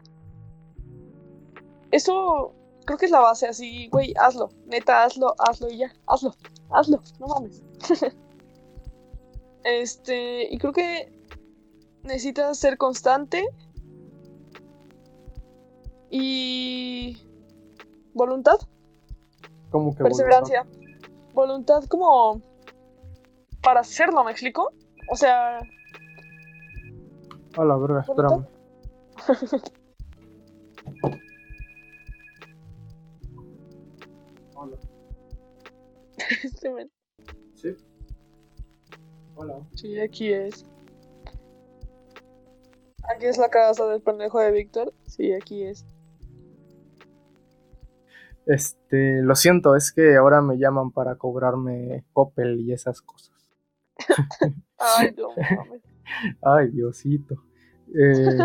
Eso 1.91 2.53
creo 2.85 2.97
que 2.97 3.05
es 3.05 3.11
la 3.11 3.19
base, 3.19 3.47
así, 3.47 3.87
güey, 3.89 4.13
hazlo, 4.19 4.49
neta, 4.65 5.03
hazlo, 5.03 5.35
hazlo 5.37 5.69
y 5.69 5.77
ya, 5.77 5.93
hazlo, 6.07 6.33
hazlo, 6.71 7.01
no 7.19 7.27
mames. 7.27 7.63
este, 9.63 10.53
y 10.53 10.57
creo 10.57 10.73
que 10.73 11.11
necesitas 12.03 12.57
ser 12.57 12.77
constante 12.77 13.45
y 16.09 17.17
voluntad, 18.13 18.59
¿Cómo 19.69 19.95
que 19.95 20.03
perseverancia. 20.03 20.65
Voluntad 21.33 21.85
como 21.85 22.41
para 23.61 23.81
hacerlo, 23.81 24.23
¿me 24.23 24.31
explico? 24.31 24.71
O 25.09 25.15
sea, 25.15 25.59
A 27.57 27.65
la 27.65 27.77
verga, 27.77 28.01
espérame. 28.01 28.45
Hola. 34.55 34.77
este 36.43 36.69
men, 36.73 36.91
Sí. 37.55 37.75
Hola. 39.35 39.55
sí, 39.75 39.99
aquí 39.99 40.31
es. 40.31 40.65
Aquí 43.15 43.25
es 43.25 43.37
la 43.37 43.49
casa 43.49 43.85
del 43.87 44.01
pendejo 44.01 44.39
de 44.39 44.51
Víctor. 44.51 44.93
Sí, 45.07 45.33
aquí 45.33 45.63
es. 45.63 45.85
Este, 48.45 49.21
lo 49.21 49.35
siento, 49.35 49.75
es 49.75 49.91
que 49.91 50.15
ahora 50.15 50.41
me 50.41 50.57
llaman 50.57 50.91
para 50.91 51.15
cobrarme 51.15 52.05
Coppel 52.13 52.59
y 52.61 52.73
esas 52.73 53.01
cosas. 53.01 53.40
Ay, 54.77 55.13
no 55.17 55.29
mames. 55.29 55.81
Ay, 56.41 56.69
Diosito. 56.69 57.35
Eh, 57.93 58.37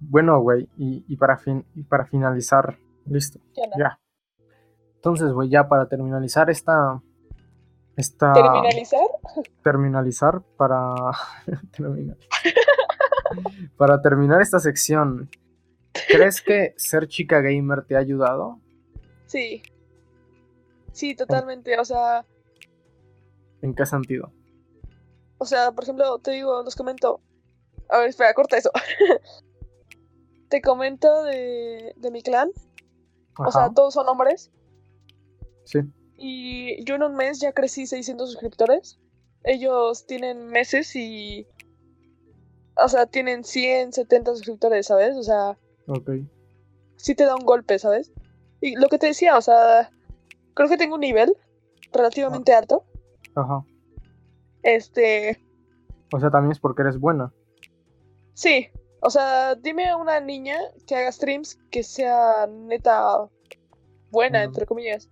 bueno, 0.00 0.40
güey, 0.40 0.68
y, 0.76 1.04
y 1.08 1.16
para 1.16 1.36
fin, 1.36 1.64
y 1.74 1.82
para 1.82 2.06
finalizar, 2.06 2.78
listo, 3.06 3.40
ya. 3.78 3.98
Entonces, 4.96 5.32
güey, 5.32 5.48
ya 5.48 5.68
para 5.68 5.88
terminalizar 5.88 6.50
esta, 6.50 7.00
esta 7.96 8.32
¿Terminalizar? 8.32 9.00
terminalizar 9.62 10.42
para 10.56 10.94
terminar. 11.76 12.16
para 13.76 14.00
terminar 14.00 14.40
esta 14.42 14.58
sección, 14.58 15.30
¿crees 16.08 16.40
que 16.42 16.74
ser 16.76 17.06
chica 17.08 17.40
gamer 17.40 17.84
te 17.84 17.96
ha 17.96 17.98
ayudado? 17.98 18.58
Sí. 19.26 19.62
Sí, 20.92 21.14
totalmente. 21.14 21.78
O 21.78 21.84
sea, 21.84 22.24
¿En 23.62 23.74
qué 23.74 23.86
sentido? 23.86 24.32
o 25.38 25.46
sea, 25.46 25.72
por 25.72 25.84
ejemplo, 25.84 26.18
te 26.18 26.32
digo, 26.32 26.62
los 26.62 26.76
comento. 26.76 27.20
A 27.88 27.98
ver, 27.98 28.08
espera, 28.10 28.34
corta 28.34 28.58
eso. 28.58 28.70
te 30.48 30.60
comento 30.60 31.24
de, 31.24 31.94
de 31.96 32.10
mi 32.10 32.22
clan. 32.22 32.50
O 33.38 33.50
sea, 33.50 33.70
todos 33.74 33.94
son 33.94 34.08
hombres. 34.08 34.50
sí. 35.64 35.80
Y 36.22 36.84
yo 36.84 36.96
en 36.96 37.02
un 37.02 37.14
mes 37.16 37.40
ya 37.40 37.52
crecí 37.52 37.86
600 37.86 38.30
suscriptores. 38.32 38.98
Ellos 39.42 40.04
tienen 40.06 40.48
meses 40.48 40.94
y. 40.94 41.46
O 42.76 42.88
sea, 42.90 43.06
tienen 43.06 43.42
100, 43.44 43.94
70 43.94 44.32
suscriptores, 44.32 44.86
¿sabes? 44.86 45.16
O 45.16 45.22
sea, 45.22 45.56
Ok. 45.86 46.10
sí 46.96 47.14
te 47.14 47.24
da 47.24 47.34
un 47.36 47.46
golpe, 47.46 47.78
¿sabes? 47.78 48.12
Y 48.60 48.76
lo 48.76 48.88
que 48.88 48.98
te 48.98 49.06
decía, 49.06 49.38
o 49.38 49.40
sea, 49.40 49.90
creo 50.52 50.68
que 50.68 50.76
tengo 50.76 50.96
un 50.96 51.00
nivel 51.00 51.34
relativamente 51.90 52.52
alto. 52.52 52.84
Ajá. 53.40 53.64
Este. 54.62 55.40
O 56.12 56.20
sea, 56.20 56.30
también 56.30 56.52
es 56.52 56.58
porque 56.58 56.82
eres 56.82 56.98
buena. 56.98 57.32
Sí, 58.34 58.68
O 59.02 59.10
sea, 59.10 59.54
dime 59.54 59.94
una 59.94 60.20
niña 60.20 60.56
que 60.86 60.94
haga 60.94 61.12
streams 61.12 61.58
que 61.70 61.82
sea 61.82 62.46
neta 62.48 63.28
buena, 64.10 64.42
entre 64.42 64.66
comillas. 64.66 65.08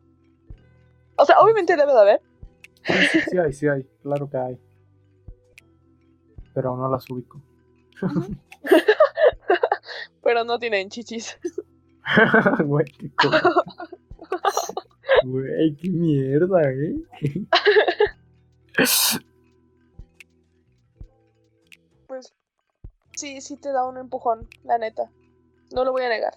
O 1.16 1.24
sea, 1.24 1.40
obviamente 1.40 1.76
debe 1.76 1.92
de 1.92 2.00
haber. 2.00 2.20
Sí, 3.30 3.38
hay, 3.38 3.52
sí 3.52 3.68
hay, 3.68 3.84
claro 4.02 4.28
que 4.30 4.36
hay. 4.36 4.58
Pero 6.54 6.76
no 6.76 6.88
las 6.88 7.08
ubico. 7.10 7.42
Pero 10.22 10.44
no 10.44 10.58
tienen 10.58 10.90
chichis. 10.90 11.38
Güey, 12.64 12.86
qué 12.86 13.10
Güey, 15.24 15.74
qué 15.76 15.90
mierda, 15.90 16.62
eh. 16.70 16.94
Pues 22.06 22.34
sí, 23.16 23.40
sí 23.40 23.56
te 23.56 23.72
da 23.72 23.84
un 23.84 23.98
empujón, 23.98 24.48
la 24.62 24.78
neta. 24.78 25.10
No 25.72 25.84
lo 25.84 25.92
voy 25.92 26.02
a 26.02 26.08
negar. 26.08 26.34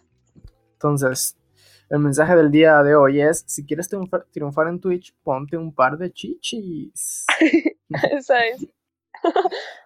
Entonces, 0.74 1.38
el 1.90 2.00
mensaje 2.00 2.36
del 2.36 2.50
día 2.50 2.82
de 2.82 2.96
hoy 2.96 3.22
es, 3.22 3.44
si 3.48 3.66
quieres 3.66 3.88
triunfar, 3.88 4.68
en 4.68 4.80
Twitch, 4.80 5.16
ponte 5.24 5.56
un 5.56 5.74
par 5.74 5.98
de 5.98 6.12
chichis. 6.12 7.26
Esa 8.12 8.46
es. 8.46 8.68